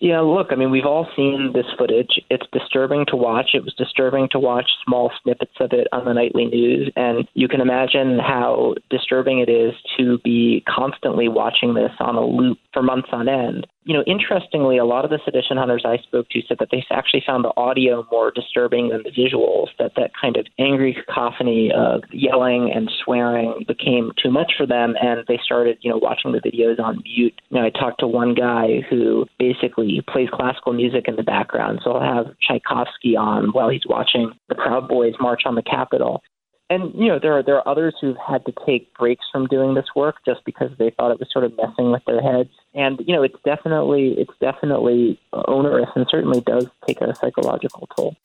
Yeah, 0.00 0.20
look, 0.20 0.46
I 0.50 0.54
mean, 0.54 0.70
we've 0.70 0.86
all 0.86 1.06
seen 1.14 1.52
this 1.54 1.66
footage. 1.76 2.18
It's 2.30 2.46
disturbing 2.52 3.04
to 3.08 3.16
watch. 3.16 3.50
It 3.52 3.62
was 3.62 3.74
disturbing 3.74 4.28
to 4.32 4.38
watch 4.38 4.64
small 4.86 5.12
snippets 5.22 5.52
of 5.60 5.74
it 5.74 5.88
on 5.92 6.06
the 6.06 6.14
nightly 6.14 6.46
news. 6.46 6.90
And 6.96 7.28
you 7.34 7.48
can 7.48 7.60
imagine 7.60 8.18
how 8.18 8.76
disturbing 8.88 9.40
it 9.40 9.50
is 9.50 9.74
to 9.98 10.16
be 10.24 10.64
constantly 10.66 11.28
watching 11.28 11.74
this 11.74 11.92
on 12.00 12.16
a 12.16 12.24
loop 12.24 12.58
for 12.72 12.82
months 12.82 13.10
on 13.12 13.28
end 13.28 13.66
you 13.90 13.96
know, 13.96 14.04
interestingly, 14.06 14.78
a 14.78 14.84
lot 14.84 15.04
of 15.04 15.10
the 15.10 15.18
sedition 15.24 15.56
hunters 15.56 15.82
I 15.84 15.96
spoke 15.96 16.28
to 16.28 16.42
said 16.46 16.58
that 16.60 16.68
they 16.70 16.86
actually 16.92 17.24
found 17.26 17.44
the 17.44 17.52
audio 17.56 18.06
more 18.12 18.30
disturbing 18.30 18.88
than 18.88 19.02
the 19.02 19.10
visuals. 19.10 19.66
That 19.80 19.94
that 19.96 20.12
kind 20.14 20.36
of 20.36 20.46
angry 20.60 20.94
cacophony 20.94 21.72
of 21.76 22.04
yelling 22.12 22.70
and 22.72 22.88
swearing 23.02 23.64
became 23.66 24.12
too 24.22 24.30
much 24.30 24.52
for 24.56 24.64
them, 24.64 24.94
and 25.02 25.24
they 25.26 25.40
started, 25.44 25.78
you 25.80 25.90
know, 25.90 25.96
watching 25.96 26.30
the 26.30 26.38
videos 26.38 26.78
on 26.78 27.02
mute. 27.02 27.34
You 27.48 27.58
know, 27.58 27.66
I 27.66 27.70
talked 27.70 27.98
to 27.98 28.06
one 28.06 28.32
guy 28.32 28.82
who 28.88 29.26
basically 29.40 30.00
plays 30.06 30.28
classical 30.32 30.72
music 30.72 31.06
in 31.08 31.16
the 31.16 31.24
background, 31.24 31.80
so 31.82 31.90
I'll 31.90 32.24
have 32.24 32.32
Tchaikovsky 32.40 33.16
on 33.16 33.48
while 33.50 33.70
he's 33.70 33.88
watching 33.88 34.30
the 34.48 34.54
Proud 34.54 34.86
Boys 34.86 35.14
march 35.18 35.42
on 35.46 35.56
the 35.56 35.62
Capitol 35.62 36.22
and 36.70 36.94
you 36.94 37.08
know 37.08 37.18
there 37.18 37.36
are 37.36 37.42
there 37.42 37.56
are 37.56 37.68
others 37.68 37.94
who've 38.00 38.16
had 38.16 38.46
to 38.46 38.52
take 38.64 38.94
breaks 38.94 39.26
from 39.30 39.46
doing 39.48 39.74
this 39.74 39.86
work 39.94 40.16
just 40.24 40.44
because 40.46 40.70
they 40.78 40.90
thought 40.90 41.10
it 41.10 41.18
was 41.18 41.28
sort 41.30 41.44
of 41.44 41.54
messing 41.56 41.90
with 41.90 42.02
their 42.06 42.22
heads. 42.22 42.50
And 42.74 43.02
you 43.06 43.14
know 43.14 43.22
it's 43.22 43.36
definitely 43.44 44.14
it's 44.16 44.32
definitely 44.40 45.20
onerous 45.32 45.90
and 45.94 46.06
certainly 46.08 46.40
does 46.40 46.66
take 46.86 47.00
a 47.00 47.14
psychological 47.14 47.88
toll. 47.94 48.16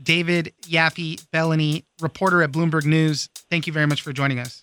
David 0.00 0.52
yaffe 0.62 1.24
bellany 1.32 1.84
reporter 2.00 2.42
at 2.42 2.52
bloomberg 2.52 2.84
news 2.84 3.28
thank 3.50 3.66
you 3.66 3.72
very 3.72 3.86
much 3.86 4.02
for 4.02 4.12
joining 4.12 4.38
us. 4.38 4.62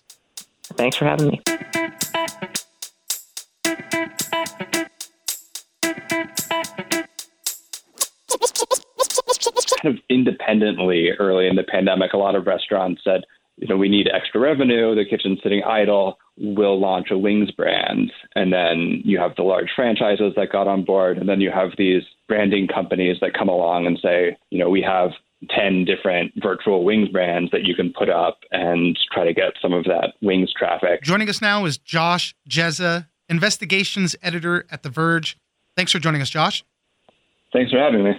Thanks 0.76 0.96
for 0.96 1.04
having 1.04 1.28
me 1.28 1.40
kind 9.80 9.94
of 9.94 10.02
independently 10.08 11.10
early 11.18 11.46
in 11.46 11.56
the 11.56 11.62
pandemic. 11.62 12.12
A 12.12 12.18
lot 12.18 12.34
of 12.34 12.46
restaurants 12.46 13.02
said, 13.04 13.24
you 13.56 13.68
know, 13.68 13.76
we 13.76 13.88
need 13.88 14.08
extra 14.12 14.40
revenue. 14.40 14.94
The 14.94 15.04
kitchen's 15.04 15.40
sitting 15.42 15.62
idle. 15.62 16.18
We'll 16.38 16.80
launch 16.80 17.10
a 17.10 17.18
wings 17.18 17.50
brand. 17.50 18.10
And 18.34 18.52
then 18.52 19.02
you 19.04 19.18
have 19.18 19.36
the 19.36 19.42
large 19.42 19.70
franchises 19.76 20.32
that 20.36 20.50
got 20.50 20.66
on 20.66 20.84
board. 20.84 21.18
And 21.18 21.28
then 21.28 21.40
you 21.40 21.50
have 21.50 21.70
these 21.76 22.02
branding 22.26 22.68
companies 22.68 23.18
that 23.20 23.34
come 23.34 23.48
along 23.48 23.86
and 23.86 23.98
say, 24.02 24.36
you 24.48 24.58
know, 24.58 24.70
we 24.70 24.80
have 24.80 25.10
10 25.50 25.84
different 25.84 26.32
virtual 26.42 26.84
wings 26.84 27.08
brands 27.08 27.50
that 27.50 27.64
you 27.64 27.74
can 27.74 27.92
put 27.92 28.08
up 28.08 28.40
and 28.50 28.98
try 29.12 29.24
to 29.24 29.34
get 29.34 29.52
some 29.60 29.72
of 29.74 29.84
that 29.84 30.14
wings 30.22 30.52
traffic. 30.56 31.02
Joining 31.02 31.28
us 31.28 31.42
now 31.42 31.66
is 31.66 31.76
Josh 31.76 32.34
Dzieza, 32.48 33.08
investigations 33.28 34.16
editor 34.22 34.64
at 34.70 34.82
The 34.82 34.90
Verge. 34.90 35.36
Thanks 35.76 35.92
for 35.92 35.98
joining 35.98 36.22
us, 36.22 36.30
Josh. 36.30 36.64
Thanks 37.52 37.72
for 37.72 37.78
having 37.78 38.04
me. 38.04 38.12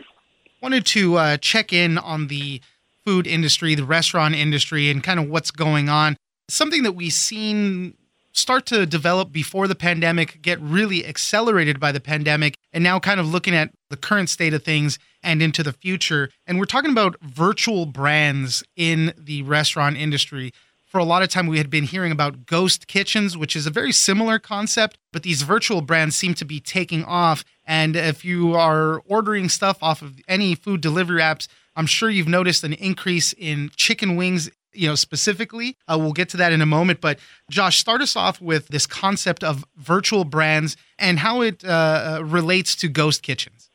Wanted 0.62 0.86
to 0.88 1.16
uh, 1.16 1.38
check 1.38 1.74
in 1.74 1.98
on 1.98 2.28
the 2.28 2.62
food 3.04 3.26
industry, 3.26 3.74
the 3.74 3.84
restaurant 3.84 4.36
industry, 4.36 4.92
and 4.92 5.04
kind 5.04 5.20
of 5.20 5.28
what's 5.28 5.50
going 5.50 5.90
on. 5.90 6.16
Something 6.50 6.84
that 6.84 6.92
we've 6.92 7.14
seen 7.14 7.96
start 8.34 8.66
to 8.68 8.86
develop 8.86 9.32
before 9.32 9.68
the 9.68 9.76
pandemic, 9.76 10.42
get 10.42 10.60
really 10.62 11.06
accelerated 11.06 11.80
by 11.80 11.92
the 11.92 12.00
pandemic, 12.00 12.56
and 12.72 12.84
now 12.84 13.00
kind 13.00 13.20
of 13.20 13.28
looking 13.28 13.56
at 13.56 13.72
the 13.90 13.98
current 13.98 14.30
state 14.30 14.54
of 14.54 14.64
things 14.64 15.00
and 15.24 15.42
into 15.42 15.64
the 15.64 15.74
future. 15.74 16.30
And 16.48 16.60
we're 16.60 16.66
talking 16.66 16.92
about 16.92 17.20
virtual 17.22 17.86
brands 17.86 18.64
in 18.76 19.14
the 19.18 19.42
restaurant 19.44 19.98
industry. 19.98 20.52
For 20.92 20.98
a 20.98 21.06
lot 21.06 21.24
of 21.24 21.30
time, 21.30 21.48
we 21.48 21.58
had 21.58 21.70
been 21.70 21.86
hearing 21.86 22.12
about 22.12 22.46
ghost 22.46 22.86
kitchens, 22.86 23.38
which 23.38 23.56
is 23.56 23.66
a 23.66 23.70
very 23.70 23.94
similar 23.94 24.40
concept, 24.40 24.98
but 25.14 25.24
these 25.24 25.42
virtual 25.42 25.80
brands 25.80 26.18
seem 26.18 26.34
to 26.34 26.44
be 26.44 26.60
taking 26.60 27.06
off. 27.06 27.46
And 27.66 27.96
if 27.96 28.26
you 28.26 28.56
are 28.56 29.02
ordering 29.06 29.48
stuff 29.48 29.82
off 29.82 30.02
of 30.02 30.20
any 30.28 30.54
food 30.54 30.82
delivery 30.82 31.22
apps, 31.22 31.48
I'm 31.78 31.86
sure 31.86 32.10
you've 32.10 32.28
noticed 32.28 32.66
an 32.66 32.74
increase 32.74 33.32
in 33.32 33.72
chicken 33.78 34.18
wings 34.18 34.50
you 34.74 34.90
know 34.90 34.96
specifically. 34.96 35.78
Uh, 35.88 35.98
we'll 35.98 36.12
get 36.12 36.28
to 36.30 36.38
that 36.38 36.52
in 36.52 36.62
a 36.62 36.66
moment. 36.66 37.00
But 37.00 37.20
josh 37.50 37.78
start 37.78 38.02
us 38.02 38.18
off 38.18 38.42
with 38.42 38.68
this 38.68 38.86
concept 38.86 39.46
of 39.46 39.64
virtual 39.78 40.26
brands 40.26 40.76
and 41.00 41.20
how 41.20 41.42
it 41.42 41.64
uh, 41.64 42.18
uh, 42.20 42.24
relates 42.24 42.76
to 42.78 42.90
ghost 42.90 43.24
kitchens. 43.24 43.70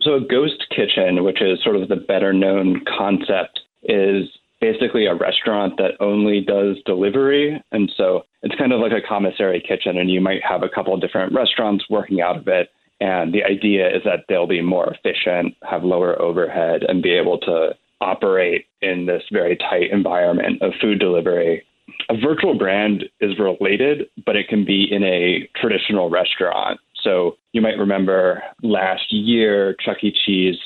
So 0.00 0.14
a 0.14 0.20
ghost 0.20 0.64
kitchen 0.70 1.22
which 1.22 1.40
is 1.40 1.62
sort 1.62 1.76
of 1.76 1.88
the 1.88 1.96
better 1.96 2.32
known 2.32 2.84
concept 2.84 3.60
is 3.84 4.28
basically 4.62 5.04
a 5.04 5.14
restaurant 5.14 5.76
that 5.76 6.00
only 6.00 6.40
does 6.40 6.76
delivery 6.86 7.62
and 7.72 7.92
so 7.98 8.22
it's 8.42 8.54
kind 8.54 8.72
of 8.72 8.80
like 8.80 8.92
a 8.92 9.06
commissary 9.06 9.60
kitchen 9.60 9.98
and 9.98 10.10
you 10.10 10.20
might 10.20 10.40
have 10.42 10.62
a 10.62 10.68
couple 10.68 10.96
different 10.96 11.34
restaurants 11.34 11.84
working 11.90 12.22
out 12.22 12.38
of 12.38 12.48
it 12.48 12.70
and 13.00 13.34
the 13.34 13.44
idea 13.44 13.88
is 13.88 14.02
that 14.04 14.20
they'll 14.28 14.46
be 14.46 14.62
more 14.62 14.94
efficient 14.94 15.54
have 15.68 15.84
lower 15.84 16.20
overhead 16.22 16.84
and 16.88 17.02
be 17.02 17.12
able 17.12 17.38
to 17.38 17.74
operate 18.02 18.66
in 18.82 19.06
this 19.06 19.22
very 19.32 19.56
tight 19.56 19.90
environment 19.92 20.60
of 20.60 20.72
food 20.80 20.98
delivery. 20.98 21.64
A 22.10 22.16
virtual 22.16 22.58
brand 22.58 23.04
is 23.20 23.38
related, 23.38 24.08
but 24.26 24.36
it 24.36 24.48
can 24.48 24.64
be 24.64 24.86
in 24.90 25.02
a 25.04 25.48
traditional 25.60 26.10
restaurant. 26.10 26.80
So 27.02 27.36
you 27.52 27.60
might 27.60 27.78
remember 27.78 28.42
last 28.62 29.12
year, 29.12 29.76
Chuck 29.84 29.98
E. 30.02 30.12
Cheese 30.24 30.58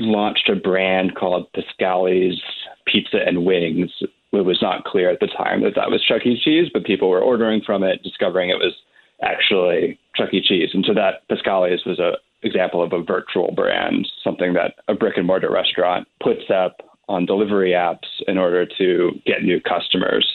launched 0.00 0.48
a 0.48 0.56
brand 0.56 1.14
called 1.14 1.52
Pasqually's 1.52 2.40
Pizza 2.86 3.18
and 3.26 3.44
Wings. 3.44 3.90
It 4.32 4.44
was 4.44 4.60
not 4.62 4.84
clear 4.84 5.10
at 5.10 5.20
the 5.20 5.26
time 5.26 5.62
that 5.62 5.74
that 5.76 5.90
was 5.90 6.02
Chuck 6.02 6.24
E. 6.24 6.40
Cheese, 6.42 6.70
but 6.72 6.84
people 6.84 7.08
were 7.08 7.20
ordering 7.20 7.62
from 7.64 7.82
it, 7.82 8.02
discovering 8.02 8.50
it 8.50 8.58
was 8.58 8.74
actually 9.22 9.98
Chuck 10.16 10.32
E. 10.32 10.42
Cheese. 10.42 10.70
And 10.72 10.84
so 10.86 10.94
that 10.94 11.28
Pasqually's 11.28 11.84
was 11.84 11.98
a 11.98 12.12
example 12.42 12.82
of 12.82 12.92
a 12.92 13.02
virtual 13.02 13.52
brand, 13.52 14.08
something 14.24 14.54
that 14.54 14.76
a 14.88 14.94
brick 14.94 15.16
and 15.16 15.26
mortar 15.26 15.50
restaurant 15.50 16.08
puts 16.22 16.50
up 16.50 16.80
on 17.08 17.26
delivery 17.26 17.72
apps 17.72 18.06
in 18.26 18.38
order 18.38 18.64
to 18.78 19.10
get 19.26 19.42
new 19.42 19.60
customers. 19.60 20.26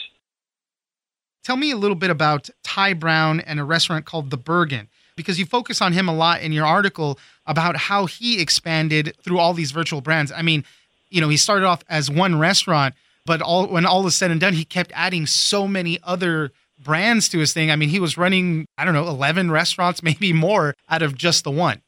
Tell 1.42 1.56
me 1.56 1.70
a 1.70 1.76
little 1.76 1.96
bit 1.96 2.10
about 2.10 2.50
Ty 2.62 2.94
Brown 2.94 3.40
and 3.40 3.58
a 3.58 3.64
restaurant 3.64 4.04
called 4.04 4.30
The 4.30 4.36
Bergen, 4.36 4.88
because 5.16 5.38
you 5.38 5.46
focus 5.46 5.82
on 5.82 5.92
him 5.92 6.08
a 6.08 6.14
lot 6.14 6.42
in 6.42 6.52
your 6.52 6.66
article 6.66 7.18
about 7.46 7.76
how 7.76 8.06
he 8.06 8.40
expanded 8.40 9.16
through 9.22 9.38
all 9.38 9.54
these 9.54 9.72
virtual 9.72 10.00
brands. 10.00 10.30
I 10.30 10.42
mean, 10.42 10.64
you 11.10 11.20
know, 11.20 11.28
he 11.28 11.36
started 11.36 11.64
off 11.64 11.82
as 11.88 12.10
one 12.10 12.38
restaurant, 12.38 12.94
but 13.24 13.40
all 13.42 13.66
when 13.66 13.86
all 13.86 14.06
is 14.06 14.14
said 14.14 14.30
and 14.30 14.40
done, 14.40 14.52
he 14.54 14.64
kept 14.64 14.92
adding 14.94 15.26
so 15.26 15.66
many 15.66 15.98
other 16.04 16.52
brands 16.78 17.28
to 17.30 17.38
his 17.38 17.52
thing. 17.52 17.70
I 17.70 17.76
mean, 17.76 17.88
he 17.88 17.98
was 17.98 18.18
running, 18.18 18.66
I 18.76 18.84
don't 18.84 18.94
know, 18.94 19.08
11 19.08 19.50
restaurants, 19.50 20.02
maybe 20.02 20.32
more 20.32 20.74
out 20.88 21.02
of 21.02 21.16
just 21.16 21.44
the 21.44 21.50
one. 21.50 21.82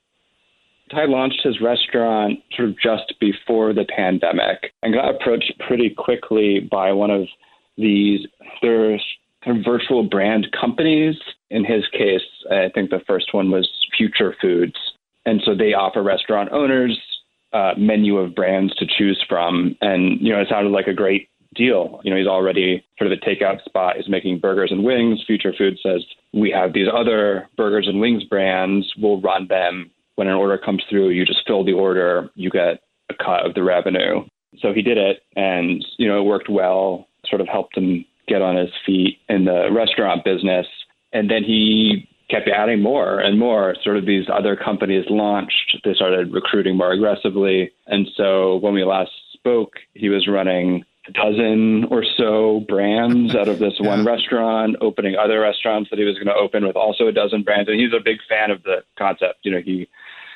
Ty 0.90 1.04
launched 1.04 1.40
his 1.44 1.60
restaurant 1.60 2.38
sort 2.56 2.70
of 2.70 2.80
just 2.80 3.12
before 3.20 3.74
the 3.74 3.84
pandemic 3.84 4.72
and 4.82 4.94
got 4.94 5.14
approached 5.14 5.52
pretty 5.66 5.90
quickly 5.90 6.60
by 6.60 6.92
one 6.92 7.10
of 7.10 7.26
these 7.76 8.26
there's 8.62 9.04
virtual 9.64 10.02
brand 10.02 10.48
companies. 10.58 11.16
In 11.50 11.64
his 11.64 11.86
case, 11.88 12.22
I 12.50 12.68
think 12.74 12.90
the 12.90 13.02
first 13.06 13.32
one 13.32 13.50
was 13.50 13.68
Future 13.96 14.34
Foods. 14.40 14.76
And 15.24 15.40
so 15.44 15.54
they 15.54 15.74
offer 15.74 16.02
restaurant 16.02 16.50
owners 16.52 16.98
a 17.52 17.72
menu 17.76 18.18
of 18.18 18.34
brands 18.34 18.74
to 18.76 18.86
choose 18.86 19.22
from. 19.28 19.76
And, 19.80 20.20
you 20.20 20.32
know, 20.32 20.40
it 20.40 20.48
sounded 20.50 20.70
like 20.70 20.86
a 20.86 20.94
great 20.94 21.28
deal. 21.54 22.00
You 22.04 22.10
know, 22.10 22.18
he's 22.18 22.26
already 22.26 22.84
sort 22.98 23.10
of 23.10 23.18
a 23.18 23.24
takeout 23.24 23.64
spot. 23.64 23.96
He's 23.96 24.08
making 24.08 24.40
burgers 24.40 24.70
and 24.70 24.84
wings. 24.84 25.22
Future 25.26 25.54
Food 25.56 25.78
says, 25.82 26.04
we 26.32 26.50
have 26.50 26.72
these 26.72 26.88
other 26.92 27.48
burgers 27.56 27.88
and 27.88 28.00
wings 28.00 28.24
brands. 28.24 28.92
We'll 28.98 29.20
run 29.20 29.48
them 29.48 29.90
when 30.18 30.26
an 30.26 30.34
order 30.34 30.58
comes 30.58 30.82
through, 30.90 31.10
you 31.10 31.24
just 31.24 31.46
fill 31.46 31.64
the 31.64 31.72
order, 31.72 32.28
you 32.34 32.50
get 32.50 32.80
a 33.08 33.14
cut 33.14 33.46
of 33.46 33.54
the 33.54 33.62
revenue. 33.62 34.24
So 34.58 34.72
he 34.72 34.82
did 34.82 34.98
it, 34.98 35.22
and 35.36 35.84
you 35.96 36.08
know 36.08 36.18
it 36.18 36.24
worked 36.24 36.48
well. 36.48 37.06
Sort 37.28 37.40
of 37.40 37.46
helped 37.46 37.76
him 37.76 38.04
get 38.28 38.42
on 38.42 38.56
his 38.56 38.70
feet 38.84 39.18
in 39.28 39.44
the 39.44 39.70
restaurant 39.72 40.24
business, 40.24 40.66
and 41.12 41.30
then 41.30 41.44
he 41.44 42.08
kept 42.30 42.48
adding 42.48 42.82
more 42.82 43.18
and 43.20 43.38
more. 43.38 43.74
Sort 43.82 43.96
of 43.96 44.06
these 44.06 44.26
other 44.32 44.56
companies 44.56 45.04
launched. 45.08 45.78
They 45.84 45.94
started 45.94 46.32
recruiting 46.32 46.76
more 46.76 46.92
aggressively, 46.92 47.72
and 47.86 48.08
so 48.16 48.56
when 48.56 48.74
we 48.74 48.84
last 48.84 49.10
spoke, 49.32 49.74
he 49.94 50.08
was 50.08 50.28
running 50.28 50.84
a 51.08 51.12
dozen 51.12 51.84
or 51.90 52.04
so 52.16 52.64
brands 52.68 53.34
out 53.34 53.48
of 53.48 53.58
this 53.58 53.74
yeah. 53.80 53.88
one 53.88 54.04
restaurant, 54.04 54.76
opening 54.80 55.16
other 55.16 55.40
restaurants 55.40 55.90
that 55.90 55.98
he 55.98 56.04
was 56.04 56.16
going 56.16 56.26
to 56.26 56.34
open 56.34 56.66
with 56.66 56.76
also 56.76 57.06
a 57.06 57.12
dozen 57.12 57.42
brands. 57.42 57.68
And 57.68 57.80
he's 57.80 57.92
a 57.92 58.02
big 58.04 58.18
fan 58.28 58.50
of 58.50 58.62
the 58.62 58.84
concept. 58.98 59.38
You 59.42 59.52
know, 59.52 59.60
he 59.64 59.88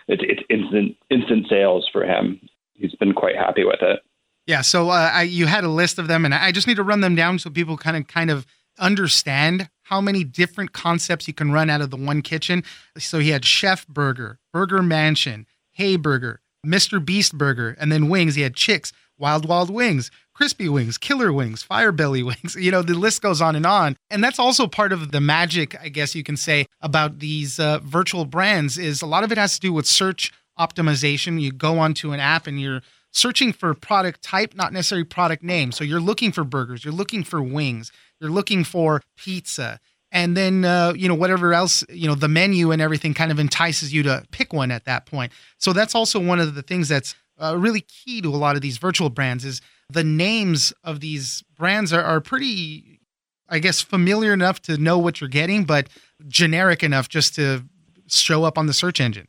it's 0.09 0.23
it 0.23 0.45
instant 0.49 0.97
instant 1.11 1.47
sales 1.49 1.89
for 1.93 2.05
him. 2.05 2.41
He's 2.75 2.95
been 2.95 3.13
quite 3.13 3.37
happy 3.37 3.65
with 3.65 3.81
it. 3.83 4.01
Yeah. 4.47 4.63
So 4.63 4.91
uh, 4.91 5.11
I, 5.13 5.23
you 5.23 5.47
had 5.47 5.65
a 5.65 5.69
list 5.69 5.99
of 5.99 6.09
them, 6.09 6.25
and 6.25 6.35
I 6.35 6.53
just 6.53 6.67
need 6.67 6.77
to 6.77 6.83
run 6.83 7.01
them 7.01 7.15
down 7.15 7.39
so 7.39 7.51
people 7.51 7.77
kind 7.77 7.97
of 7.97 8.07
kind 8.07 8.31
of 8.31 8.47
understand 8.79 9.69
how 9.85 10.01
many 10.01 10.25
different 10.25 10.73
concepts 10.73 11.29
you 11.29 11.35
can 11.35 11.53
run 11.53 11.69
out 11.69 11.81
of 11.81 11.91
the 11.91 11.97
one 11.97 12.23
kitchen. 12.23 12.65
So 12.99 13.19
he 13.19 13.31
had 13.31 13.45
Chef 13.45 13.87
Burger, 13.87 14.39
Burger 14.53 14.83
Mansion, 14.83 15.47
Hey 15.71 15.97
Burger, 15.97 16.41
Mr. 16.67 17.05
Beast 17.05 17.37
Burger, 17.37 17.77
and 17.79 17.93
then 17.93 18.09
wings. 18.09 18.35
He 18.35 18.43
had 18.43 18.55
Chicks, 18.55 18.93
Wild 19.19 19.47
Wild 19.47 19.71
Wings, 19.71 20.11
crispy 20.35 20.69
wings, 20.69 20.99
killer 20.99 21.33
wings, 21.33 21.63
fire 21.63 21.93
belly 21.93 22.23
wings. 22.23 22.57
You 22.57 22.71
know, 22.71 22.83
the 22.83 22.95
list 22.95 23.23
goes 23.23 23.41
on 23.41 23.55
and 23.55 23.67
on. 23.67 23.97
And 24.11 24.23
that's 24.25 24.39
also 24.39 24.67
part 24.67 24.93
of 24.93 25.13
the 25.13 25.21
magic, 25.21 25.81
I 25.81 25.89
guess 25.89 26.15
you 26.15 26.23
can 26.23 26.37
say, 26.37 26.67
about 26.81 27.19
these 27.19 27.59
uh, 27.59 27.79
virtual 27.81 28.25
brands 28.25 28.79
is 28.79 29.03
a 29.03 29.07
lot 29.07 29.25
of 29.25 29.33
it 29.33 29.39
has 29.39 29.55
to 29.55 29.61
do 29.61 29.73
with 29.73 29.87
search 29.87 30.33
optimization. 30.59 31.41
You 31.41 31.53
go 31.53 31.79
onto 31.79 32.13
an 32.13 32.21
app 32.21 32.47
and 32.47 32.61
you're 32.61 32.81
searching 33.13 33.53
for 33.53 33.73
product 33.75 34.23
type, 34.23 34.55
not 34.55 34.73
necessarily 34.73 35.05
product 35.05 35.43
name. 35.43 35.71
So 35.71 35.85
you're 35.85 36.01
looking 36.01 36.33
for 36.33 36.45
burgers, 36.45 36.85
you're 36.85 36.95
looking 36.95 37.23
for 37.23 37.43
wings, 37.43 37.93
you're 38.21 38.31
looking 38.31 38.65
for 38.65 39.03
pizza. 39.17 39.79
And 40.11 40.37
then, 40.37 40.65
uh, 40.65 40.93
you 40.95 41.09
know, 41.09 41.15
whatever 41.15 41.55
else, 41.55 41.85
you 41.89 42.07
know, 42.07 42.15
the 42.15 42.29
menu 42.29 42.71
and 42.71 42.83
everything 42.83 43.15
kind 43.15 43.31
of 43.31 43.39
entices 43.39 43.95
you 43.95 44.03
to 44.03 44.25
pick 44.31 44.53
one 44.53 44.71
at 44.71 44.85
that 44.85 45.07
point. 45.07 45.33
So 45.59 45.73
that's 45.73 45.95
also 45.95 46.21
one 46.21 46.39
of 46.39 46.55
the 46.55 46.63
things 46.63 46.89
that's 46.89 47.15
uh, 47.43 47.57
really 47.57 47.81
key 47.81 48.21
to 48.21 48.29
a 48.29 48.37
lot 48.37 48.57
of 48.57 48.63
these 48.63 48.77
virtual 48.77 49.09
brands 49.09 49.45
is 49.45 49.63
the 49.89 50.05
names 50.05 50.73
of 50.85 51.01
these 51.01 51.43
brands 51.57 51.93
are, 51.93 52.03
are 52.03 52.21
pretty, 52.21 53.01
I 53.49 53.59
guess, 53.59 53.81
familiar 53.81 54.33
enough 54.33 54.61
to 54.63 54.77
know 54.77 54.99
what 54.99 55.21
you're 55.21 55.29
getting, 55.29 55.65
but 55.65 55.89
generic 56.29 56.83
enough 56.83 57.09
just 57.09 57.35
to 57.37 57.65
show 58.09 58.45
up 58.45 58.59
on 58.59 58.67
the 58.67 58.75
search 58.75 59.01
engine. 59.01 59.29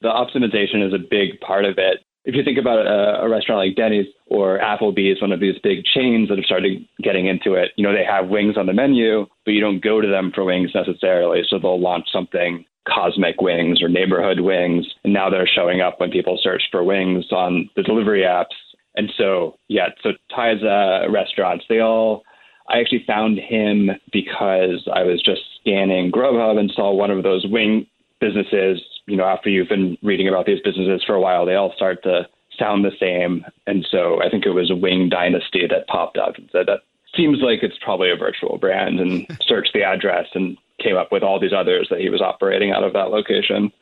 The 0.00 0.08
optimization 0.08 0.84
is 0.84 0.92
a 0.92 0.98
big 0.98 1.40
part 1.40 1.64
of 1.64 1.78
it. 1.78 2.04
If 2.24 2.34
you 2.36 2.44
think 2.44 2.58
about 2.58 2.86
a, 2.86 3.22
a 3.22 3.28
restaurant 3.28 3.66
like 3.66 3.76
Denny's 3.76 4.06
or 4.26 4.58
Applebee's, 4.58 5.20
one 5.20 5.32
of 5.32 5.40
these 5.40 5.58
big 5.62 5.84
chains 5.84 6.28
that 6.28 6.38
have 6.38 6.44
started 6.44 6.86
getting 7.02 7.26
into 7.26 7.54
it, 7.54 7.70
you 7.76 7.84
know, 7.84 7.92
they 7.92 8.04
have 8.04 8.28
wings 8.28 8.56
on 8.56 8.66
the 8.66 8.72
menu, 8.72 9.26
but 9.44 9.52
you 9.52 9.60
don't 9.60 9.82
go 9.82 10.00
to 10.00 10.08
them 10.08 10.30
for 10.34 10.44
wings 10.44 10.70
necessarily. 10.74 11.42
So 11.48 11.58
they'll 11.58 11.80
launch 11.80 12.06
something 12.12 12.64
cosmic 12.88 13.40
wings 13.40 13.82
or 13.82 13.88
neighborhood 13.88 14.40
wings. 14.40 14.86
And 15.02 15.12
now 15.12 15.30
they're 15.30 15.48
showing 15.52 15.80
up 15.80 15.98
when 15.98 16.10
people 16.10 16.38
search 16.40 16.62
for 16.70 16.84
wings 16.84 17.26
on 17.32 17.68
the 17.74 17.82
delivery 17.82 18.22
apps 18.22 18.54
and 18.94 19.10
so, 19.16 19.56
yeah, 19.68 19.88
so 20.02 20.10
uh, 20.10 21.10
restaurants, 21.10 21.64
they 21.68 21.80
all, 21.80 22.24
I 22.68 22.78
actually 22.78 23.04
found 23.06 23.38
him 23.38 23.90
because 24.12 24.88
I 24.92 25.02
was 25.02 25.22
just 25.22 25.40
scanning 25.60 26.12
Grubhub 26.12 26.58
and 26.58 26.70
saw 26.74 26.92
one 26.92 27.10
of 27.10 27.22
those 27.22 27.46
wing 27.48 27.86
businesses. 28.22 28.80
You 29.06 29.16
know, 29.16 29.24
after 29.24 29.50
you've 29.50 29.68
been 29.68 29.98
reading 30.02 30.28
about 30.28 30.46
these 30.46 30.60
businesses 30.64 31.02
for 31.04 31.14
a 31.14 31.20
while, 31.20 31.44
they 31.44 31.56
all 31.56 31.72
start 31.74 32.02
to 32.04 32.28
sound 32.56 32.84
the 32.84 32.92
same. 32.98 33.44
And 33.66 33.84
so 33.90 34.22
I 34.22 34.30
think 34.30 34.46
it 34.46 34.52
was 34.52 34.70
a 34.70 34.76
Wing 34.76 35.08
Dynasty 35.08 35.66
that 35.68 35.88
popped 35.88 36.16
up 36.16 36.36
and 36.36 36.48
said 36.52 36.66
that 36.66 36.80
seems 37.16 37.38
like 37.42 37.62
it's 37.62 37.76
probably 37.82 38.10
a 38.10 38.16
virtual 38.16 38.58
brand 38.58 39.00
and 39.00 39.26
searched 39.46 39.72
the 39.74 39.82
address 39.82 40.26
and 40.34 40.56
came 40.82 40.96
up 40.96 41.10
with 41.10 41.22
all 41.22 41.40
these 41.40 41.52
others 41.52 41.88
that 41.90 42.00
he 42.00 42.08
was 42.08 42.20
operating 42.20 42.70
out 42.70 42.84
of 42.84 42.92
that 42.92 43.10
location. 43.10 43.72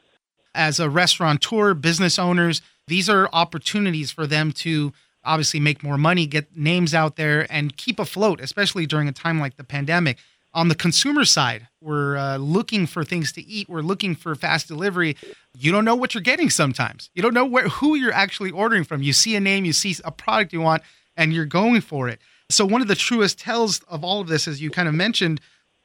As 0.54 0.80
a 0.80 0.90
restaurateur, 0.90 1.74
business 1.74 2.18
owners, 2.18 2.62
these 2.88 3.08
are 3.08 3.28
opportunities 3.32 4.10
for 4.10 4.26
them 4.26 4.50
to 4.52 4.92
obviously 5.22 5.60
make 5.60 5.82
more 5.82 5.98
money, 5.98 6.26
get 6.26 6.56
names 6.56 6.94
out 6.94 7.16
there, 7.16 7.46
and 7.52 7.76
keep 7.76 7.98
afloat, 7.98 8.40
especially 8.40 8.86
during 8.86 9.06
a 9.06 9.12
time 9.12 9.38
like 9.38 9.56
the 9.56 9.64
pandemic. 9.64 10.18
On 10.52 10.68
the 10.68 10.74
consumer 10.74 11.24
side, 11.24 11.68
we're 11.80 12.16
uh, 12.16 12.36
looking 12.36 12.86
for 12.86 13.04
things 13.04 13.30
to 13.32 13.46
eat. 13.46 13.68
We're 13.68 13.82
looking 13.82 14.16
for 14.16 14.34
fast 14.34 14.66
delivery. 14.66 15.16
You 15.56 15.70
don't 15.70 15.84
know 15.84 15.94
what 15.94 16.12
you're 16.12 16.22
getting 16.22 16.50
sometimes. 16.50 17.08
You 17.14 17.22
don't 17.22 17.34
know 17.34 17.44
where 17.44 17.68
who 17.68 17.94
you're 17.94 18.12
actually 18.12 18.50
ordering 18.50 18.82
from. 18.82 19.02
You 19.02 19.12
see 19.12 19.36
a 19.36 19.40
name, 19.40 19.64
you 19.64 19.72
see 19.72 19.94
a 20.04 20.10
product 20.10 20.52
you 20.52 20.60
want, 20.60 20.82
and 21.16 21.32
you're 21.32 21.44
going 21.44 21.82
for 21.82 22.08
it. 22.08 22.20
So 22.48 22.66
one 22.66 22.82
of 22.82 22.88
the 22.88 22.96
truest 22.96 23.38
tells 23.38 23.80
of 23.84 24.02
all 24.02 24.20
of 24.20 24.26
this, 24.26 24.48
as 24.48 24.60
you 24.60 24.70
kind 24.70 24.88
of 24.88 24.94
mentioned, 24.94 25.40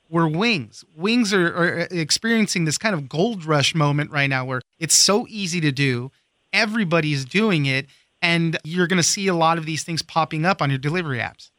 were 0.10 0.27
wings. 0.27 0.84
Wings 0.95 1.31
are, 1.31 1.48
are 1.48 1.79
experiencing 1.91 2.65
this 2.65 2.79
kind 2.79 2.95
of 2.95 3.07
gold 3.07 3.45
rush 3.45 3.75
moment 3.75 4.10
right 4.10 4.29
now, 4.29 4.45
where 4.45 4.62
it's 4.79 4.95
so 4.95 5.27
easy 5.29 5.62
to 5.62 5.72
do. 5.72 6.12
Everybody's 6.51 7.24
doing 7.24 7.67
it, 7.67 7.86
and 8.19 8.57
you're 8.63 8.88
going 8.88 8.98
to 8.98 9.03
see 9.03 9.27
a 9.27 9.36
lot 9.36 9.60
of 9.60 9.67
these 9.67 9.84
things 9.84 10.01
popping 10.01 10.43
up 10.43 10.60
on 10.60 10.72
your 10.72 10.79
delivery 10.79 11.19
apps. 11.19 11.51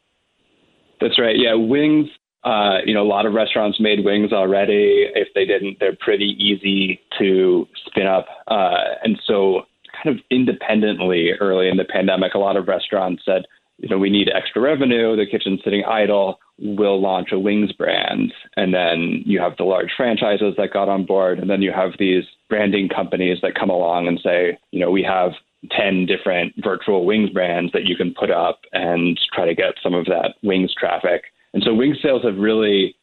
That's 1.01 1.19
right. 1.21 1.37
Yeah, 1.39 1.55
wings 1.55 2.09
uh, 2.47 2.79
you 2.87 2.95
know, 2.95 3.03
a 3.03 3.09
lot 3.09 3.27
of 3.27 3.35
restaurants 3.35 3.81
made 3.81 4.05
wings 4.05 4.33
already. 4.33 5.07
If 5.15 5.29
they 5.35 5.45
didn't, 5.45 5.79
they're 5.81 5.97
pretty 5.99 6.37
easy 6.39 7.01
to 7.19 7.67
spin 7.87 8.07
up. 8.07 8.27
Uh, 8.47 8.95
and 9.03 9.21
so, 9.27 9.63
kind 9.93 10.17
of 10.17 10.25
independently, 10.31 11.33
early 11.41 11.69
in 11.69 11.77
the 11.77 11.85
pandemic, 11.85 12.35
a 12.35 12.39
lot 12.39 12.57
of 12.57 12.69
restaurants 12.69 13.25
said, 13.25 13.47
you 13.79 13.89
know, 13.89 13.99
we 13.99 14.11
need 14.11 14.31
extra 14.33 14.63
revenue. 14.63 15.17
The 15.17 15.27
kitchen's 15.27 15.61
sitting 15.65 15.85
idle. 15.85 16.39
We'll 16.59 17.01
launch 17.01 17.33
a 17.33 17.39
wings 17.39 17.73
brand. 17.73 18.33
And 18.57 18.73
then 18.73 19.23
you 19.27 19.41
have 19.41 19.57
the 19.57 19.65
large 19.65 19.91
franchises 19.97 20.55
that 20.57 20.73
got 20.73 20.89
on 20.89 21.05
board. 21.05 21.41
And 21.41 21.51
then 21.51 21.63
you 21.63 21.73
have 21.73 21.93
these 21.99 22.25
branding 22.49 22.89
companies 22.89 23.39
that 23.43 23.59
come 23.59 23.71
along 23.71 24.07
and 24.07 24.21
say, 24.23 24.57
you 24.71 24.79
know, 24.79 24.91
we 24.91 25.03
have 25.03 25.33
10 25.77 26.07
different 26.07 26.55
virtual 26.63 27.05
wings 27.05 27.31
brands 27.31 27.73
that 27.73 27.85
you 27.85 27.97
can 27.97 28.15
put 28.15 28.31
up 28.31 28.61
and 28.73 29.19
try 29.35 29.47
to 29.47 29.55
get 29.55 29.75
some 29.83 29.95
of 29.95 30.07
that 30.07 30.37
wings 30.43 30.73
traffic. 30.79 31.25
And 31.55 31.63
so 31.63 31.75
wing 31.75 31.97
sales 32.03 32.23
have 32.25 32.37
really 32.37 32.97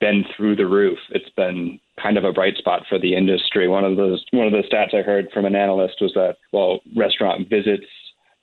been 0.00 0.24
through 0.36 0.56
the 0.56 0.66
roof. 0.66 0.98
It's 1.10 1.30
been 1.36 1.80
kind 2.00 2.18
of 2.18 2.24
a 2.24 2.32
bright 2.32 2.56
spot 2.56 2.82
for 2.88 2.98
the 2.98 3.14
industry. 3.14 3.68
One 3.68 3.84
of 3.84 3.96
those 3.96 4.24
one 4.32 4.46
of 4.46 4.52
the 4.52 4.62
stats 4.68 4.94
I 4.94 5.02
heard 5.02 5.28
from 5.32 5.44
an 5.44 5.56
analyst 5.56 5.96
was 6.00 6.12
that 6.14 6.36
while 6.50 6.80
restaurant 6.94 7.48
visits 7.48 7.86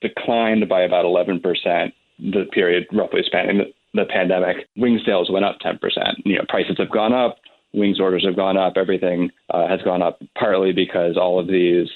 declined 0.02 0.68
by 0.68 0.82
about 0.82 1.06
11% 1.06 1.94
the 2.20 2.46
period 2.52 2.86
roughly 2.92 3.22
spanning 3.26 3.58
the, 3.60 3.74
the 3.94 4.06
pandemic, 4.06 4.68
wing 4.76 5.00
sales 5.06 5.30
went 5.32 5.46
up 5.46 5.58
10%. 5.60 5.80
You 6.26 6.38
know, 6.38 6.46
prices 6.48 6.76
have 6.78 6.92
gone 6.92 7.14
up, 7.14 7.38
wings 7.74 8.00
orders 8.00 8.26
have 8.26 8.36
gone 8.36 8.58
up, 8.58 8.74
everything 8.76 9.32
uh, 9.50 9.68
has 9.68 9.82
gone 9.82 10.02
up 10.02 10.22
partly 10.38 10.72
because 10.72 11.18
all 11.18 11.40
of 11.40 11.48
these 11.48 11.90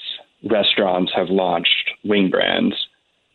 restaurants 0.48 1.12
have 1.14 1.28
launched 1.28 1.90
wing 2.04 2.30
brands. 2.30 2.74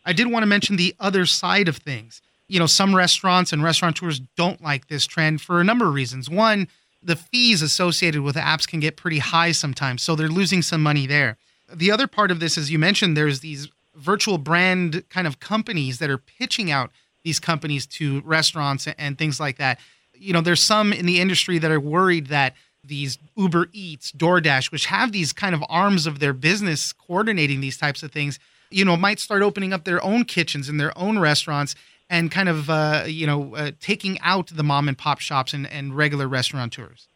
I 0.06 0.14
did 0.14 0.32
want 0.32 0.44
to 0.44 0.48
mention 0.48 0.76
the 0.76 0.96
other 1.00 1.26
side 1.26 1.68
of 1.68 1.78
things 1.78 2.22
you 2.48 2.60
know, 2.60 2.66
some 2.66 2.96
restaurants 2.96 3.54
and 3.54 3.64
restaurateurs 3.64 4.20
don't 4.36 4.62
like 4.62 4.88
this 4.88 5.06
trend 5.06 5.42
for 5.42 5.60
a 5.60 5.64
number 5.64 5.88
of 5.88 5.94
reasons. 5.94 6.30
One, 6.30 6.68
the 7.02 7.16
fees 7.16 7.62
associated 7.62 8.22
with 8.22 8.36
apps 8.36 8.68
can 8.68 8.80
get 8.80 8.98
pretty 8.98 9.20
high 9.20 9.52
sometimes, 9.52 10.04
so 10.04 10.16
they're 10.16 10.28
losing 10.28 10.62
some 10.62 10.82
money 10.82 11.06
there. 11.06 11.38
The 11.74 11.92
other 11.92 12.08
part 12.08 12.32
of 12.32 12.40
this, 12.40 12.58
as 12.58 12.72
you 12.72 12.80
mentioned, 12.80 13.18
there's 13.18 13.40
these 13.40 13.68
virtual 13.96 14.38
brand 14.38 15.04
kind 15.10 15.28
of 15.28 15.40
companies 15.40 16.00
that 16.00 16.10
are 16.10 16.18
pitching 16.18 16.72
out 16.72 16.92
these 17.24 17.40
companies 17.40 17.86
to 17.86 18.22
restaurants 18.22 18.88
and 18.98 19.18
things 19.18 19.40
like 19.40 19.58
that. 19.58 19.80
You 20.14 20.34
know, 20.34 20.42
there's 20.42 20.62
some 20.62 20.94
in 20.94 21.06
the 21.06 21.20
industry 21.20 21.58
that 21.60 21.72
are 21.72 21.80
worried 21.80 22.28
that 22.28 22.54
these 22.84 23.18
Uber 23.36 23.70
Eats, 23.72 24.12
DoorDash, 24.12 24.72
which 24.72 24.88
have 24.88 25.12
these 25.12 25.32
kind 25.32 25.56
of 25.56 25.64
arms 25.70 26.06
of 26.06 26.20
their 26.20 26.34
business 26.34 26.92
coordinating 26.92 27.62
these 27.62 27.78
types 27.78 28.04
of 28.04 28.12
things, 28.12 28.40
you 28.70 28.84
know, 28.84 28.98
might 28.98 29.20
start 29.20 29.42
opening 29.42 29.72
up 29.72 29.86
their 29.86 30.04
own 30.04 30.26
kitchens 30.26 30.68
and 30.68 30.80
their 30.80 30.98
own 30.98 31.18
restaurants 31.20 31.76
and 32.10 32.32
kind 32.32 32.50
of 32.50 32.70
uh, 32.70 33.04
you 33.08 33.28
know 33.28 33.56
uh, 33.56 33.72
taking 33.80 34.20
out 34.22 34.48
the 34.48 34.64
mom 34.64 34.88
and 34.88 34.98
pop 34.98 35.20
shops 35.20 35.54
and, 35.54 35.68
and 35.68 35.96
regular 35.96 36.28
restaurateurs? 36.28 37.08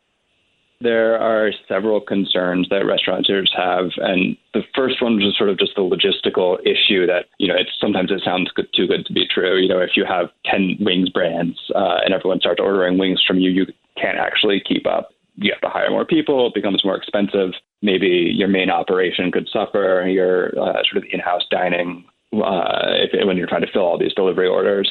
There 0.79 1.19
are 1.19 1.51
several 1.67 1.99
concerns 1.99 2.69
that 2.69 2.85
restaurateurs 2.85 3.51
have, 3.57 3.89
and 3.97 4.37
the 4.53 4.61
first 4.75 5.01
one 5.01 5.19
is 5.19 5.35
sort 5.35 5.49
of 5.49 5.57
just 5.57 5.71
the 5.75 5.81
logistical 5.81 6.59
issue 6.61 7.07
that 7.07 7.25
you 7.39 7.47
know 7.47 7.55
it's 7.57 7.71
sometimes 7.81 8.11
it 8.11 8.21
sounds 8.23 8.51
good, 8.53 8.67
too 8.75 8.85
good 8.85 9.05
to 9.07 9.13
be 9.13 9.25
true. 9.27 9.57
You 9.57 9.69
know, 9.69 9.79
if 9.79 9.91
you 9.95 10.05
have 10.05 10.27
ten 10.45 10.77
wings 10.79 11.09
brands 11.09 11.57
uh, 11.73 11.97
and 12.05 12.13
everyone 12.13 12.39
starts 12.39 12.61
ordering 12.61 12.99
wings 12.99 13.23
from 13.25 13.39
you, 13.39 13.49
you 13.49 13.65
can't 13.99 14.19
actually 14.19 14.61
keep 14.67 14.85
up. 14.85 15.09
You 15.35 15.51
have 15.51 15.61
to 15.61 15.69
hire 15.69 15.89
more 15.89 16.05
people. 16.05 16.47
It 16.47 16.53
becomes 16.53 16.85
more 16.85 16.95
expensive. 16.95 17.51
Maybe 17.81 18.31
your 18.33 18.47
main 18.47 18.69
operation 18.69 19.31
could 19.31 19.49
suffer. 19.51 20.07
Your 20.07 20.49
uh, 20.59 20.83
sort 20.83 20.97
of 20.97 21.05
in-house 21.11 21.45
dining 21.49 22.05
uh, 22.33 22.93
if, 22.99 23.25
when 23.25 23.37
you're 23.37 23.47
trying 23.47 23.61
to 23.61 23.71
fill 23.71 23.83
all 23.83 23.97
these 23.97 24.13
delivery 24.13 24.47
orders. 24.47 24.89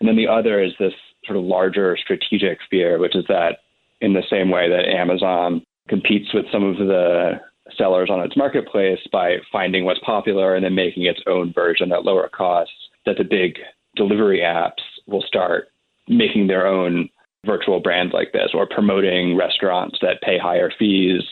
And 0.00 0.08
then 0.08 0.16
the 0.16 0.28
other 0.28 0.62
is 0.62 0.72
this 0.78 0.92
sort 1.24 1.38
of 1.38 1.44
larger 1.44 1.96
strategic 1.96 2.58
fear, 2.70 2.98
which 2.98 3.16
is 3.16 3.24
that 3.28 3.58
in 4.00 4.12
the 4.12 4.22
same 4.30 4.50
way 4.50 4.68
that 4.68 4.88
Amazon 4.88 5.62
competes 5.88 6.32
with 6.32 6.46
some 6.52 6.62
of 6.62 6.76
the 6.76 7.40
sellers 7.76 8.08
on 8.10 8.20
its 8.20 8.36
marketplace 8.36 9.00
by 9.12 9.36
finding 9.50 9.84
what's 9.84 10.00
popular 10.00 10.54
and 10.54 10.64
then 10.64 10.74
making 10.74 11.04
its 11.04 11.20
own 11.26 11.52
version 11.52 11.92
at 11.92 12.04
lower 12.04 12.28
costs, 12.28 12.74
that 13.04 13.16
the 13.18 13.24
big 13.24 13.58
delivery 13.96 14.40
apps 14.40 14.82
will 15.06 15.22
start 15.22 15.68
making 16.08 16.46
their 16.46 16.66
own 16.66 17.08
virtual 17.44 17.80
brands 17.80 18.12
like 18.12 18.32
this 18.32 18.50
or 18.54 18.66
promoting 18.66 19.36
restaurants 19.36 19.98
that 20.00 20.22
pay 20.22 20.38
higher 20.38 20.70
fees 20.78 21.22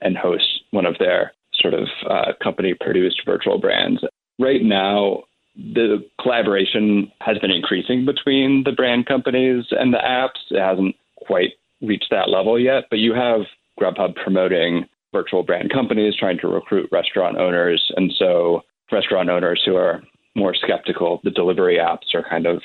and 0.00 0.16
host 0.16 0.44
one 0.70 0.86
of 0.86 0.96
their 0.98 1.32
sort 1.54 1.74
of 1.74 1.88
uh, 2.10 2.32
company 2.42 2.74
produced 2.74 3.22
virtual 3.24 3.58
brands 3.58 4.00
right 4.38 4.62
now, 4.62 5.24
the 5.56 6.04
collaboration 6.20 7.10
has 7.20 7.38
been 7.38 7.50
increasing 7.50 8.04
between 8.04 8.64
the 8.64 8.72
brand 8.72 9.06
companies 9.06 9.66
and 9.70 9.92
the 9.92 9.98
apps. 9.98 10.50
It 10.50 10.60
hasn't 10.60 10.96
quite 11.16 11.52
reached 11.80 12.08
that 12.10 12.28
level 12.28 12.58
yet, 12.58 12.84
but 12.90 12.98
you 12.98 13.14
have 13.14 13.42
Grubhub 13.80 14.14
promoting 14.16 14.86
virtual 15.12 15.42
brand 15.42 15.70
companies 15.72 16.14
trying 16.18 16.38
to 16.38 16.48
recruit 16.48 16.88
restaurant 16.90 17.38
owners. 17.38 17.92
And 17.96 18.12
so, 18.18 18.62
restaurant 18.90 19.30
owners 19.30 19.62
who 19.64 19.76
are 19.76 20.02
more 20.34 20.54
skeptical, 20.54 21.20
the 21.22 21.30
delivery 21.30 21.78
apps 21.78 22.14
are 22.14 22.24
kind 22.28 22.46
of 22.46 22.62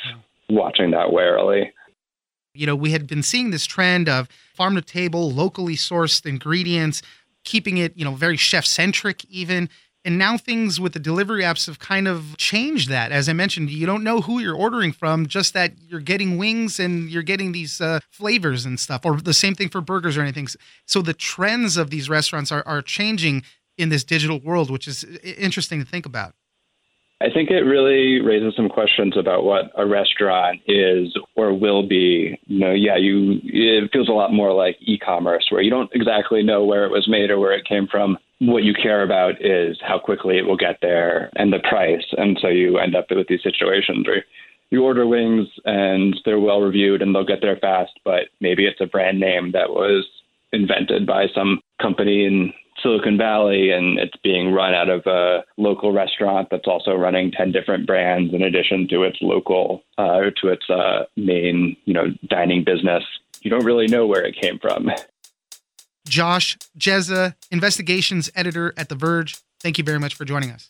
watching 0.50 0.92
that 0.92 1.12
warily. 1.12 1.72
You 2.56 2.66
know, 2.66 2.76
we 2.76 2.92
had 2.92 3.08
been 3.08 3.22
seeing 3.22 3.52
this 3.52 3.66
trend 3.66 4.10
of 4.10 4.28
farm 4.56 4.76
to 4.76 4.82
table, 4.82 5.32
locally 5.32 5.76
sourced 5.76 6.26
ingredients, 6.26 7.04
keeping 7.44 7.78
it, 7.78 7.96
you 7.96 8.04
know, 8.04 8.16
very 8.16 8.38
chef 8.38 8.66
centric, 8.66 9.24
even. 9.26 9.70
And 10.06 10.18
now 10.18 10.38
things 10.38 10.80
with 10.80 10.94
the 10.94 11.00
delivery 11.00 11.44
apps 11.44 11.68
have 11.68 11.80
kind 11.80 12.08
of 12.08 12.38
changed 12.38 12.90
that. 12.90 13.12
As 13.12 13.28
I 13.28 13.34
mentioned, 13.34 13.70
you 13.70 13.86
don't 13.86 14.04
know 14.04 14.22
who 14.22 14.40
you're 14.40 14.56
ordering 14.56 14.94
from, 14.94 15.28
just 15.28 15.54
that 15.54 15.74
you're 15.88 16.00
getting 16.00 16.38
wings 16.38 16.80
and 16.80 17.10
you're 17.10 17.24
getting 17.24 17.52
these 17.52 17.82
uh, 17.82 18.00
flavors 18.10 18.66
and 18.66 18.80
stuff, 18.80 19.02
or 19.04 19.18
the 19.18 19.34
same 19.34 19.56
thing 19.56 19.68
for 19.68 19.82
burgers 19.82 20.16
or 20.16 20.22
anything. 20.22 20.48
So 20.86 21.02
the 21.02 21.14
trends 21.14 21.76
of 21.76 21.90
these 21.90 22.10
restaurants 22.10 22.52
are, 22.52 22.64
are 22.66 22.82
changing 22.82 23.44
in 23.78 23.90
this 23.90 24.06
digital 24.06 24.40
world, 24.40 24.72
which 24.72 24.88
is 24.88 25.04
interesting 25.24 25.80
to 25.80 25.86
think 25.86 26.06
about. 26.06 26.34
I 27.22 27.30
think 27.30 27.50
it 27.50 27.64
really 27.64 28.22
raises 28.22 28.56
some 28.56 28.70
questions 28.70 29.18
about 29.18 29.44
what 29.44 29.72
a 29.78 29.86
restaurant 29.86 30.62
is 30.66 31.14
or 31.36 31.54
will 31.54 31.86
be. 31.86 32.40
You 32.46 32.60
know, 32.60 32.72
yeah, 32.72 32.96
you 32.96 33.42
it 33.44 33.92
feels 33.92 34.08
a 34.08 34.14
lot 34.14 34.32
more 34.32 34.54
like 34.54 34.78
e-commerce 34.80 35.48
where 35.50 35.62
you 35.62 35.70
don't 35.70 35.90
exactly 35.94 36.42
know 36.44 36.64
where 36.64 36.86
it 36.86 36.92
was 36.92 37.10
made 37.10 37.30
or 37.30 37.38
where 37.38 37.52
it 37.52 37.66
came 37.66 37.88
from 37.88 38.18
what 38.40 38.64
you 38.64 38.74
care 38.74 39.04
about 39.04 39.36
is 39.42 39.78
how 39.86 40.00
quickly 40.00 40.38
it 40.38 40.46
will 40.46 40.58
get 40.58 40.80
there 40.82 41.30
and 41.36 41.52
the 41.52 41.60
price. 41.60 42.06
And 42.18 42.38
so 42.42 42.48
you 42.48 42.78
end 42.78 42.96
up 42.96 43.08
with 43.12 43.28
these 43.28 43.44
situations 43.44 44.08
where 44.08 44.26
you 44.72 44.84
order 44.84 45.06
wings 45.06 45.48
and 45.66 46.16
they're 46.26 46.40
well 46.40 46.62
reviewed 46.62 47.02
and 47.02 47.14
they'll 47.14 47.26
get 47.26 47.42
there 47.42 47.58
fast, 47.58 47.92
but 48.06 48.30
maybe 48.40 48.66
it's 48.66 48.82
a 48.82 48.86
brand 48.86 49.20
name 49.20 49.52
that 49.52 49.70
was 49.70 50.08
invented 50.54 51.06
by 51.06 51.28
some 51.34 51.60
company 51.82 52.26
in 52.26 52.54
Silicon 52.82 53.18
Valley 53.18 53.72
and 53.72 54.00
it's 54.00 54.16
being 54.24 54.54
run 54.54 54.74
out 54.74 54.90
of 54.90 55.06
a 55.06 55.44
local 55.58 55.92
restaurant 55.92 56.48
that's 56.50 56.68
also 56.68 56.96
running 56.96 57.32
10 57.32 57.52
different 57.52 57.86
brands 57.86 58.34
in 58.34 58.42
addition 58.42 58.88
to 58.90 59.04
its 59.04 59.18
local 59.22 59.84
uh, 59.98 60.22
to 60.42 60.48
its 60.48 60.70
uh, 60.70 61.04
main, 61.18 61.76
you 61.86 61.94
know, 61.94 62.06
dining 62.30 62.64
business. 62.64 63.04
You 63.42 63.52
don't 63.52 63.66
really 63.66 63.88
know 63.88 64.08
where 64.08 64.24
it 64.24 64.36
came 64.40 64.60
from. 64.60 64.92
Josh 66.10 66.58
Dzieza, 66.78 67.36
investigations 67.52 68.30
editor 68.36 68.74
at 68.76 68.90
The 68.90 68.96
Verge. 68.96 69.38
Thank 69.62 69.78
you 69.78 69.84
very 69.84 70.00
much 70.00 70.16
for 70.16 70.26
joining 70.26 70.52
us. 70.52 70.68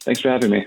Thanks 0.00 0.20
for 0.20 0.30
having 0.30 0.50
me. 0.50 0.66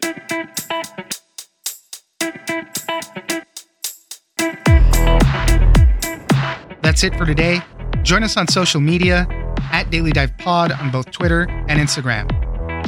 That's 6.82 7.04
it 7.04 7.16
for 7.18 7.26
today. 7.26 7.62
Join 8.04 8.24
us 8.24 8.38
on 8.38 8.48
social 8.48 8.80
media 8.80 9.28
at 9.72 9.90
Daily 9.90 10.12
Dive 10.12 10.38
Pod 10.38 10.72
on 10.72 10.92
both 10.92 11.12
Twitter 11.12 11.50
and 11.68 11.80
Instagram. 11.80 12.32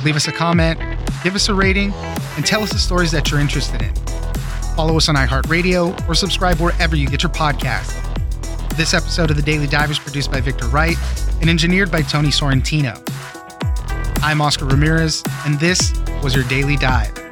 Leave 0.05 0.15
us 0.15 0.27
a 0.27 0.31
comment, 0.31 0.79
give 1.23 1.35
us 1.35 1.49
a 1.49 1.53
rating, 1.53 1.91
and 2.35 2.45
tell 2.45 2.61
us 2.61 2.71
the 2.71 2.77
stories 2.77 3.11
that 3.11 3.31
you're 3.31 3.39
interested 3.39 3.81
in. 3.81 3.93
Follow 4.75 4.95
us 4.95 5.09
on 5.09 5.15
iHeartRadio 5.15 6.07
or 6.07 6.13
subscribe 6.13 6.59
wherever 6.59 6.95
you 6.95 7.07
get 7.07 7.23
your 7.23 7.31
podcasts. 7.31 8.06
This 8.77 8.93
episode 8.93 9.31
of 9.31 9.35
The 9.35 9.41
Daily 9.41 9.65
Dive 9.65 9.89
is 9.89 9.97
produced 9.97 10.31
by 10.31 10.39
Victor 10.39 10.67
Wright 10.67 10.97
and 11.41 11.49
engineered 11.49 11.91
by 11.91 12.03
Tony 12.03 12.27
Sorrentino. 12.27 13.01
I'm 14.21 14.39
Oscar 14.39 14.65
Ramirez, 14.65 15.23
and 15.45 15.59
this 15.59 15.99
was 16.21 16.35
your 16.35 16.43
Daily 16.43 16.75
Dive. 16.75 17.26